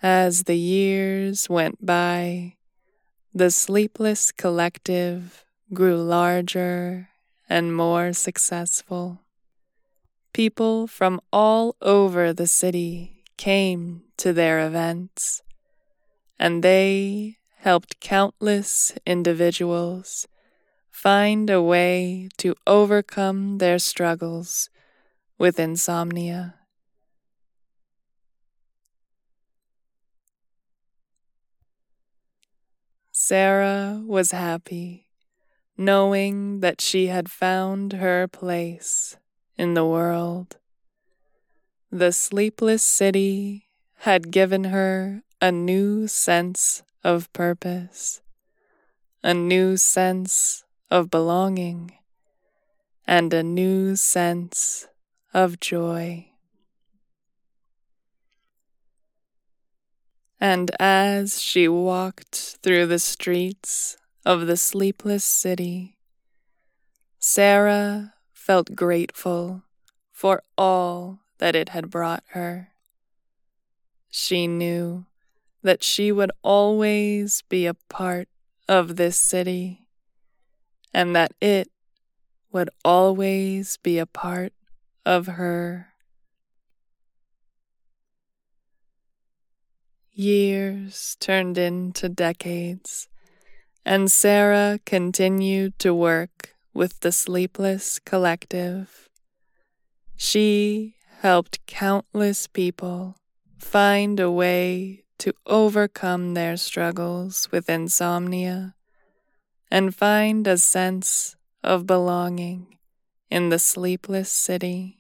As 0.02 0.44
the 0.44 0.58
years 0.58 1.50
went 1.50 1.86
by, 1.86 2.56
the 3.34 3.52
sleepless 3.52 4.32
collective 4.32 5.44
grew 5.74 5.98
larger 5.98 7.10
and 7.50 7.76
more 7.76 8.14
successful. 8.14 9.22
People 10.32 10.88
from 10.88 11.20
all 11.34 11.76
over 11.82 12.32
the 12.32 12.48
city 12.48 13.24
came 13.36 14.04
to 14.20 14.34
their 14.34 14.66
events, 14.66 15.42
and 16.38 16.64
they 16.64 17.38
helped 17.58 18.00
countless 18.00 18.94
individuals 19.06 20.28
find 20.92 21.50
a 21.50 21.62
way 21.62 22.28
to 22.38 22.54
overcome 22.68 23.58
their 23.60 23.80
struggles 23.80 24.70
with 25.38 25.60
insomnia. 25.60 26.56
Sarah 33.12 34.02
was 34.06 34.32
happy, 34.32 35.08
knowing 35.78 36.60
that 36.60 36.82
she 36.82 37.08
had 37.08 37.32
found 37.32 37.94
her 37.94 38.28
place 38.28 39.16
in 39.58 39.76
the 39.76 39.86
world. 39.86 40.58
The 41.92 42.12
sleepless 42.12 42.84
city 42.84 43.69
had 44.04 44.32
given 44.32 44.66
her 44.66 45.22
a 45.42 45.52
new 45.52 46.08
sense 46.08 46.84
of 47.04 47.32
purpose, 47.34 48.22
a 49.22 49.34
new 49.34 49.76
sense 49.76 50.64
of 50.90 51.12
belonging, 51.12 51.92
and 53.06 53.34
a 53.34 53.44
new 53.44 53.98
sense 53.98 54.88
of 55.34 55.60
joy. 55.60 56.26
And 60.40 60.72
as 60.80 61.42
she 61.42 61.68
walked 61.68 62.58
through 62.64 62.86
the 62.86 63.00
streets 63.00 63.98
of 64.26 64.48
the 64.48 64.56
sleepless 64.56 65.26
city, 65.26 65.98
Sarah 67.20 68.14
felt 68.32 68.76
grateful 68.76 69.64
for 70.14 70.42
all 70.58 71.20
that 71.40 71.54
it 71.54 71.70
had 71.70 71.90
brought 71.90 72.24
her. 72.30 72.69
She 74.10 74.48
knew 74.48 75.06
that 75.62 75.84
she 75.84 76.12
would 76.12 76.32
always 76.42 77.44
be 77.50 77.66
a 77.68 77.74
part 77.74 78.28
of 78.68 78.96
this 78.96 79.18
city, 79.18 79.88
and 80.94 81.16
that 81.16 81.32
it 81.40 81.70
would 82.52 82.70
always 82.84 83.78
be 83.78 84.00
a 84.00 84.06
part 84.06 84.54
of 85.06 85.28
her. 85.28 85.88
Years 90.12 91.16
turned 91.20 91.58
into 91.58 92.10
decades, 92.10 93.08
and 93.86 94.12
Sarah 94.12 94.80
continued 94.86 95.78
to 95.80 95.94
work 95.94 96.56
with 96.74 97.00
the 97.02 97.12
Sleepless 97.12 98.00
Collective. 98.00 99.08
She 100.16 100.96
helped 101.20 101.66
countless 101.66 102.48
people 102.48 103.19
find 103.60 104.20
a 104.20 104.32
way 104.32 105.04
to 105.20 105.34
overcome 105.46 106.34
their 106.34 106.58
struggles 106.58 107.50
with 107.52 107.70
insomnia 107.70 108.74
and 109.70 109.96
find 109.96 110.48
a 110.48 110.58
sense 110.58 111.36
of 111.64 111.86
belonging 111.86 112.78
in 113.30 113.50
the 113.50 113.60
sleepless 113.60 114.32
city. 114.32 115.00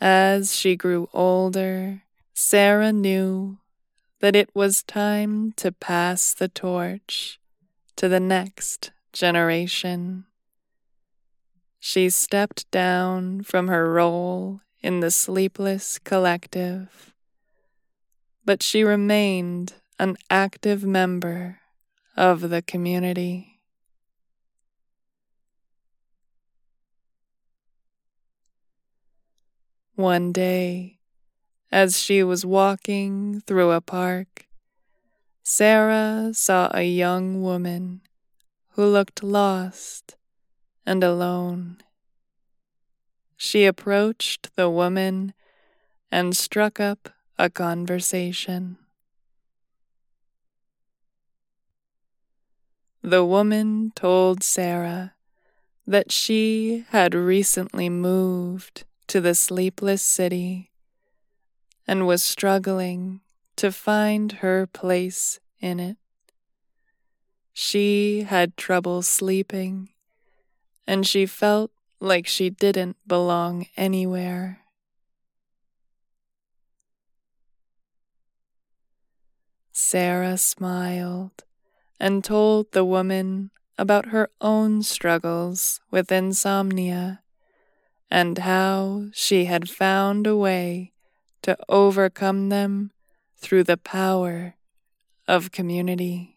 As 0.00 0.54
she 0.56 0.76
grew 0.76 1.08
older, 1.12 2.02
Sarah 2.32 2.92
knew 2.92 3.58
that 4.20 4.36
it 4.36 4.48
was 4.54 4.82
time 4.82 5.52
to 5.52 5.72
pass 5.72 6.32
the 6.32 6.48
torch 6.48 7.38
to 7.96 8.08
the 8.08 8.20
next 8.20 8.92
generation. 9.12 10.26
She 11.86 12.08
stepped 12.08 12.70
down 12.70 13.42
from 13.42 13.68
her 13.68 13.92
role 13.92 14.62
in 14.80 15.00
the 15.00 15.10
Sleepless 15.10 15.98
Collective, 15.98 17.12
but 18.42 18.62
she 18.62 18.82
remained 18.82 19.74
an 19.98 20.16
active 20.30 20.84
member 20.84 21.58
of 22.16 22.48
the 22.48 22.62
community. 22.62 23.60
One 29.94 30.32
day, 30.32 31.00
as 31.70 32.00
she 32.00 32.22
was 32.22 32.46
walking 32.46 33.42
through 33.46 33.72
a 33.72 33.82
park, 33.82 34.46
Sarah 35.42 36.30
saw 36.32 36.70
a 36.72 36.84
young 36.84 37.42
woman 37.42 38.00
who 38.70 38.86
looked 38.86 39.22
lost 39.22 40.16
and 40.86 41.02
alone. 41.02 41.78
She 43.36 43.64
approached 43.66 44.54
the 44.56 44.70
woman 44.70 45.34
and 46.10 46.36
struck 46.36 46.78
up 46.80 47.10
a 47.38 47.50
conversation. 47.50 48.78
The 53.02 53.24
woman 53.24 53.92
told 53.94 54.42
Sarah 54.42 55.14
that 55.86 56.10
she 56.10 56.86
had 56.88 57.14
recently 57.14 57.90
moved 57.90 58.84
to 59.08 59.20
the 59.20 59.34
sleepless 59.34 60.00
city 60.02 60.70
and 61.86 62.06
was 62.06 62.22
struggling 62.22 63.20
to 63.56 63.70
find 63.70 64.32
her 64.40 64.66
place 64.66 65.38
in 65.60 65.78
it. 65.80 65.96
She 67.52 68.22
had 68.22 68.56
trouble 68.56 69.02
sleeping, 69.02 69.90
and 70.86 71.06
she 71.06 71.26
felt 71.26 71.70
like 72.00 72.26
she 72.26 72.50
didn't 72.50 72.96
belong 73.06 73.66
anywhere. 73.76 74.60
Sarah 79.72 80.36
smiled 80.38 81.44
and 81.98 82.22
told 82.22 82.72
the 82.72 82.84
woman 82.84 83.50
about 83.76 84.06
her 84.06 84.28
own 84.40 84.82
struggles 84.82 85.80
with 85.90 86.12
insomnia 86.12 87.22
and 88.10 88.38
how 88.38 89.06
she 89.12 89.46
had 89.46 89.68
found 89.68 90.26
a 90.26 90.36
way 90.36 90.92
to 91.42 91.56
overcome 91.68 92.48
them 92.48 92.92
through 93.36 93.64
the 93.64 93.76
power 93.76 94.54
of 95.26 95.50
community. 95.50 96.33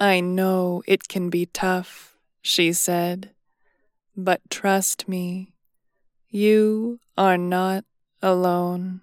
I 0.00 0.20
know 0.20 0.84
it 0.86 1.08
can 1.08 1.28
be 1.28 1.46
tough, 1.46 2.16
she 2.40 2.72
said, 2.72 3.30
but 4.16 4.40
trust 4.48 5.08
me, 5.08 5.54
you 6.28 7.00
are 7.16 7.36
not 7.36 7.84
alone. 8.22 9.00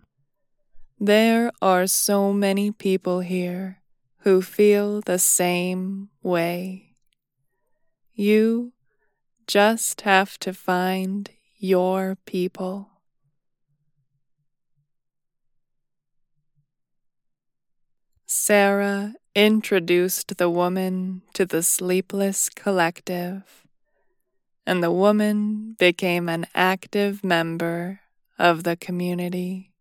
There 0.98 1.52
are 1.62 1.86
so 1.86 2.32
many 2.32 2.72
people 2.72 3.20
here 3.20 3.82
who 4.20 4.42
feel 4.42 5.02
the 5.02 5.20
same 5.20 6.12
way. 6.24 6.96
You 8.14 8.72
just 9.48 10.02
have 10.02 10.40
to 10.40 10.54
find 10.54 11.30
your 11.58 12.18
people. 12.26 12.88
Sarah 18.26 19.16
introduced 19.36 20.38
the 20.38 20.50
woman 20.50 21.22
to 21.34 21.46
the 21.46 21.62
Sleepless 21.62 22.48
Collective, 22.48 23.68
and 24.66 24.82
the 24.82 24.92
woman 24.92 25.76
became 25.78 26.30
an 26.30 26.48
active 26.56 27.22
member 27.22 28.00
of 28.40 28.64
the 28.64 28.78
community. 28.78 29.74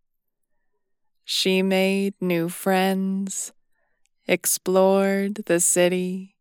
She 1.25 1.63
made 1.63 2.15
new 2.21 2.49
friends, 2.49 3.53
explored 4.27 5.47
the 5.47 5.61
city, 5.61 6.35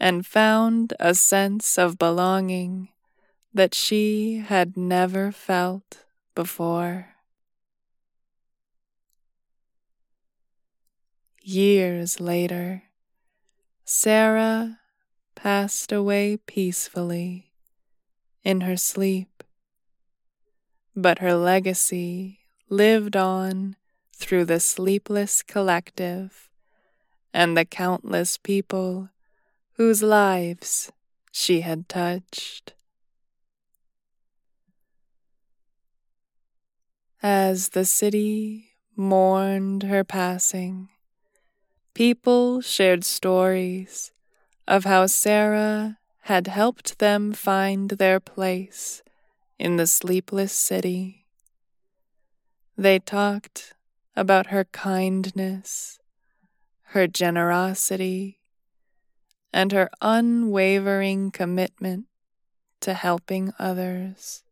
and 0.00 0.26
found 0.26 0.94
a 0.98 1.14
sense 1.14 1.76
of 1.76 1.98
belonging 1.98 2.88
that 3.52 3.74
she 3.74 4.38
had 4.38 4.74
never 4.74 5.30
felt 5.32 6.04
before. 6.34 7.11
Years 11.44 12.20
later, 12.20 12.84
Sarah 13.84 14.78
passed 15.34 15.90
away 15.90 16.36
peacefully 16.36 17.50
in 18.44 18.60
her 18.60 18.76
sleep, 18.76 19.42
but 20.94 21.18
her 21.18 21.34
legacy 21.34 22.38
lived 22.68 23.16
on 23.16 23.74
through 24.14 24.44
the 24.44 24.60
sleepless 24.60 25.42
collective 25.42 26.48
and 27.34 27.56
the 27.56 27.64
countless 27.64 28.38
people 28.38 29.08
whose 29.72 30.00
lives 30.00 30.92
she 31.32 31.62
had 31.62 31.88
touched. 31.88 32.74
As 37.20 37.70
the 37.70 37.84
city 37.84 38.76
mourned 38.94 39.82
her 39.82 40.04
passing, 40.04 40.88
people 41.94 42.60
shared 42.60 43.04
stories 43.04 44.12
of 44.66 44.84
how 44.84 45.06
Sarah 45.06 45.98
had 46.22 46.46
helped 46.46 46.98
them 46.98 47.32
find 47.32 47.90
their 47.90 48.20
place 48.20 49.02
in 49.58 49.76
the 49.76 49.86
sleepless 49.86 50.52
city. 50.52 51.26
They 52.76 52.98
talked 52.98 53.74
about 54.16 54.46
her 54.46 54.64
kindness, 54.64 55.98
her 56.94 57.06
generosity, 57.06 58.40
and 59.52 59.72
her 59.72 59.90
unwavering 60.00 61.30
commitment 61.30 62.06
to 62.80 62.94
helping 62.94 63.52
others. 63.58 64.42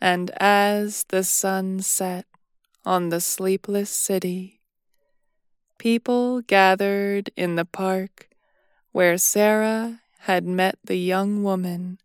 And 0.00 0.30
as 0.38 1.04
the 1.08 1.24
sun 1.24 1.80
set 1.80 2.26
on 2.84 3.08
the 3.08 3.20
sleepless 3.20 3.90
city, 3.90 4.60
people 5.78 6.40
gathered 6.42 7.30
in 7.36 7.56
the 7.56 7.64
park 7.64 8.28
where 8.92 9.18
Sarah 9.18 10.00
had 10.20 10.44
met 10.44 10.78
the 10.84 10.98
young 10.98 11.42
woman 11.42 11.98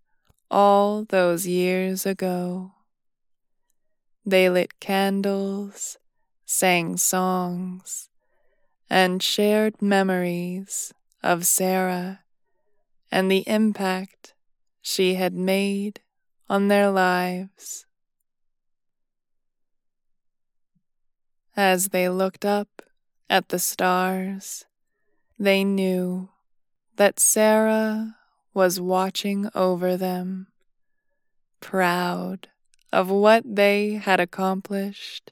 all 0.50 1.06
those 1.06 1.48
years 1.48 2.06
ago. 2.06 2.72
They 4.26 4.50
lit 4.50 4.80
candles 4.80 5.98
sang 6.54 6.96
songs, 6.98 8.10
and 8.88 9.24
shared 9.24 9.82
memories 9.82 10.94
of 11.24 11.48
Sarah 11.48 12.20
and 13.12 13.32
the 13.32 13.44
impact 13.48 14.36
she 14.84 15.16
had 15.16 15.34
made 15.34 16.00
on 16.50 16.68
their 16.68 16.90
lives. 16.90 17.86
As 21.56 21.90
they 21.90 22.10
looked 22.10 22.46
up 22.46 22.82
at 23.30 23.50
the 23.50 23.60
stars, 23.60 24.66
they 25.38 25.64
knew 25.64 26.30
that 26.96 27.20
Sarah 27.20 28.18
was 28.54 28.80
watching 28.80 29.50
over 29.56 29.98
them, 29.98 30.48
proud 31.60 32.50
of 32.92 33.10
what 33.10 33.44
they 33.56 33.94
had 33.94 34.20
accomplished 34.20 35.32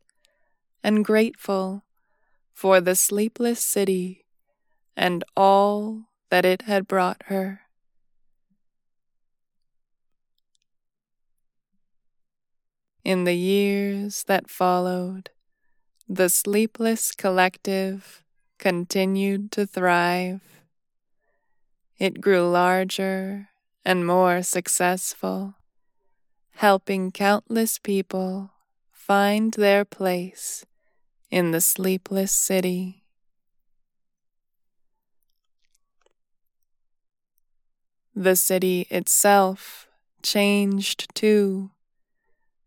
and 0.84 1.06
grateful 1.06 1.84
for 2.52 2.82
the 2.82 2.96
sleepless 2.96 3.60
city 3.60 4.26
and 4.98 5.24
all 5.36 6.04
that 6.30 6.46
it 6.46 6.64
had 6.64 6.88
brought 6.88 7.24
her. 7.26 7.62
In 13.04 13.24
the 13.24 13.34
years 13.34 14.24
that 14.26 14.48
followed, 14.48 15.32
the 16.08 16.30
Sleepless 16.30 17.14
Collective 17.14 18.24
continued 18.60 19.52
to 19.54 19.66
thrive. 19.66 20.42
It 21.98 22.22
grew 22.22 22.48
larger 22.48 23.50
and 23.84 24.06
more 24.06 24.44
successful, 24.44 25.56
helping 26.52 27.12
countless 27.12 27.80
people 27.80 28.52
find 28.92 29.54
their 29.54 29.84
place 29.84 30.64
in 31.32 31.50
the 31.50 31.62
sleepless 31.62 32.32
city. 32.32 33.04
The 38.16 38.36
city 38.36 38.86
itself 38.92 39.88
changed 40.22 41.16
too, 41.16 41.72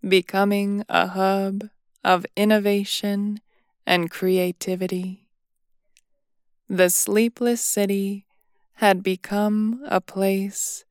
becoming 0.08 0.84
a 0.88 1.06
hub 1.08 1.64
of 2.02 2.26
innovation 2.36 3.40
and 3.86 4.10
creativity. 4.10 5.28
The 6.68 6.90
sleepless 6.90 7.60
city 7.60 8.26
had 8.74 9.02
become 9.02 9.82
a 9.86 10.00
place 10.00 10.84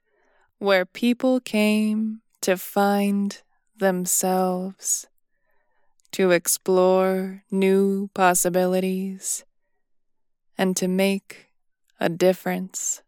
where 0.58 0.86
people 0.86 1.40
came 1.40 2.22
to 2.42 2.58
find 2.58 3.42
themselves, 3.78 5.08
to 6.12 6.32
explore 6.32 7.44
new 7.52 8.10
possibilities, 8.14 9.44
and 10.58 10.78
to 10.78 10.88
make 10.88 11.48
a 12.00 12.08
difference 12.10 13.02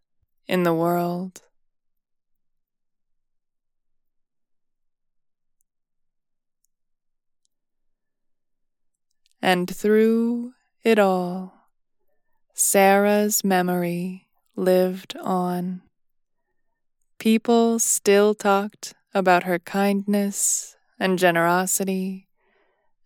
in 0.48 0.64
the 0.64 0.74
world. 0.74 1.42
And 9.46 9.70
through 9.70 10.54
it 10.84 10.98
all, 10.98 11.54
Sarah's 12.56 13.44
memory 13.44 14.26
lived 14.56 15.16
on. 15.22 15.84
People 17.20 17.78
still 17.78 18.34
talked 18.34 18.96
about 19.14 19.44
her 19.44 19.60
kindness 19.60 20.76
and 21.00 21.20
generosity 21.20 22.28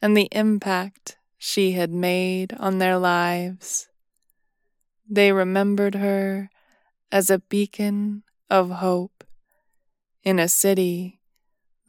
and 0.02 0.16
the 0.16 0.30
impact 0.32 1.18
she 1.38 1.74
had 1.74 1.92
made 1.92 2.54
on 2.58 2.78
their 2.78 2.98
lives. 2.98 3.90
They 5.10 5.34
remembered 5.34 5.96
her 5.96 6.50
as 7.12 7.30
a 7.30 7.40
beacon 7.40 8.24
of 8.50 8.80
hope 8.80 9.26
in 10.24 10.40
a 10.40 10.48
city 10.48 11.20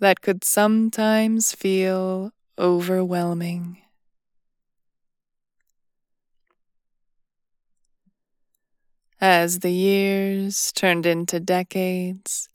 that 0.01 0.21
could 0.21 0.43
sometimes 0.43 1.55
feel 1.55 2.33
overwhelming. 2.59 3.80
As 9.21 9.59
the 9.59 9.71
years 9.71 10.73
turned 10.73 11.05
into 11.05 11.41
decades, 11.41 12.49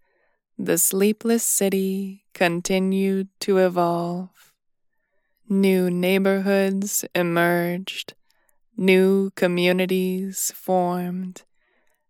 the 0.57 0.80
sleepless 0.80 1.43
city 1.43 2.26
continued 2.34 3.28
to 3.41 3.59
evolve. 3.59 4.51
New 5.47 5.91
neighborhoods 5.91 7.05
emerged, 7.13 8.16
new 8.76 9.30
communities 9.36 10.51
formed, 10.55 11.43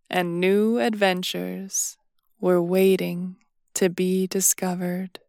and 0.10 0.40
new 0.40 0.80
adventures 0.80 1.98
were 2.40 2.62
waiting 2.62 3.36
to 3.74 3.90
be 3.90 4.26
discovered. 4.26 5.20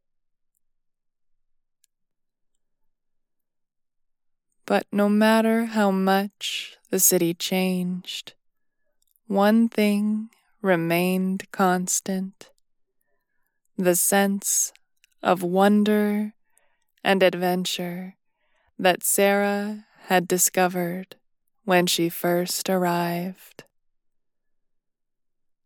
But 4.67 4.87
no 4.93 5.09
matter 5.09 5.65
how 5.65 5.91
much 5.91 6.77
the 6.91 7.01
city 7.01 7.35
changed, 7.35 8.36
one 9.27 9.69
thing 9.69 10.31
remained 10.63 11.51
constant 11.53 12.51
the 13.79 13.95
sense 13.95 14.73
of 15.23 15.43
wonder 15.43 16.33
and 17.05 17.23
adventure 17.23 18.17
that 18.79 19.03
Sarah 19.03 19.87
had 20.07 20.27
discovered 20.27 21.17
when 21.65 21.87
she 21.87 22.09
first 22.09 22.71
arrived. 22.71 23.65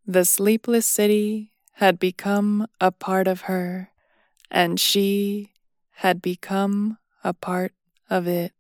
The 0.07 0.25
sleepless 0.25 0.87
city 0.87 1.53
had 1.75 1.99
become 1.99 2.67
a 2.81 2.91
part 2.91 3.29
of 3.29 3.43
her, 3.43 3.91
and 4.51 4.81
she 4.81 5.53
had 5.97 6.21
become 6.21 6.99
a 7.23 7.33
part 7.33 7.73
of 8.09 8.27
it. 8.27 8.53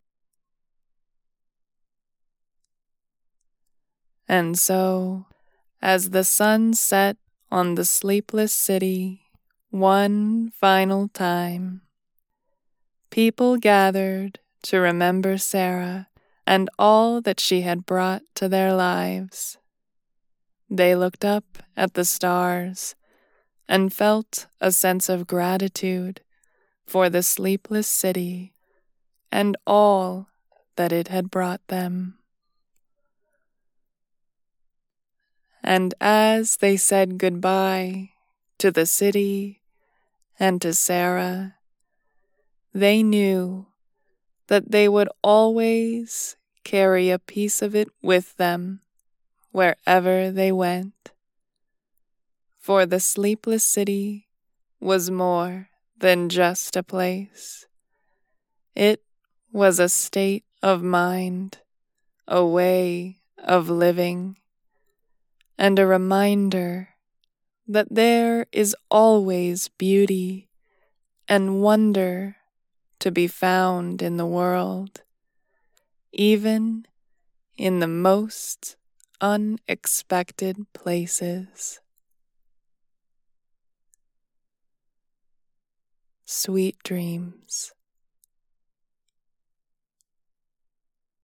And 4.30 4.56
so, 4.56 5.26
as 5.82 6.10
the 6.10 6.22
sun 6.22 6.72
set 6.74 7.16
on 7.50 7.74
the 7.74 7.84
sleepless 7.84 8.52
city 8.52 9.22
one 9.70 10.52
final 10.54 11.08
time, 11.08 11.82
people 13.10 13.56
gathered 13.56 14.38
to 14.62 14.78
remember 14.78 15.36
Sarah 15.36 16.06
and 16.46 16.70
all 16.78 17.20
that 17.22 17.40
she 17.40 17.62
had 17.62 17.84
brought 17.84 18.22
to 18.36 18.48
their 18.48 18.72
lives. 18.72 19.58
They 20.70 20.94
looked 20.94 21.24
up 21.24 21.58
at 21.76 21.94
the 21.94 22.04
stars 22.04 22.94
and 23.68 23.92
felt 23.92 24.46
a 24.60 24.70
sense 24.70 25.08
of 25.08 25.26
gratitude 25.26 26.20
for 26.86 27.10
the 27.10 27.24
sleepless 27.24 27.88
city 27.88 28.54
and 29.32 29.56
all 29.66 30.28
that 30.76 30.92
it 30.92 31.08
had 31.08 31.32
brought 31.32 31.66
them. 31.66 32.19
And 35.62 35.94
as 36.00 36.56
they 36.56 36.76
said 36.76 37.18
goodbye 37.18 38.10
to 38.58 38.70
the 38.70 38.86
city 38.86 39.60
and 40.38 40.60
to 40.62 40.72
Sarah, 40.72 41.56
they 42.72 43.02
knew 43.02 43.66
that 44.46 44.70
they 44.70 44.88
would 44.88 45.08
always 45.22 46.36
carry 46.64 47.10
a 47.10 47.18
piece 47.18 47.62
of 47.62 47.74
it 47.74 47.88
with 48.02 48.36
them 48.36 48.80
wherever 49.52 50.30
they 50.30 50.52
went. 50.52 51.12
For 52.58 52.86
the 52.86 53.00
sleepless 53.00 53.64
city 53.64 54.28
was 54.80 55.10
more 55.10 55.68
than 55.98 56.28
just 56.28 56.76
a 56.76 56.82
place. 56.82 57.66
It 58.74 59.02
was 59.52 59.78
a 59.78 59.88
state 59.88 60.44
of 60.62 60.82
mind, 60.82 61.58
a 62.28 62.44
way 62.44 63.18
of 63.38 63.68
living 63.68 64.36
and 65.60 65.78
a 65.78 65.86
reminder 65.86 66.88
that 67.68 67.88
there 67.90 68.46
is 68.52 68.76
always 68.90 69.68
beauty 69.68 70.48
and 71.28 71.62
wonder 71.62 72.36
to 73.00 73.10
be 73.10 73.26
found 73.28 74.02
in 74.02 74.16
the 74.18 74.26
world, 74.26 75.02
even 76.12 76.86
in 77.56 77.80
the 77.80 77.88
most 77.88 78.76
unexpected 79.20 80.56
places. 80.72 81.80
Sweet 86.24 86.78
dreams. 86.82 87.74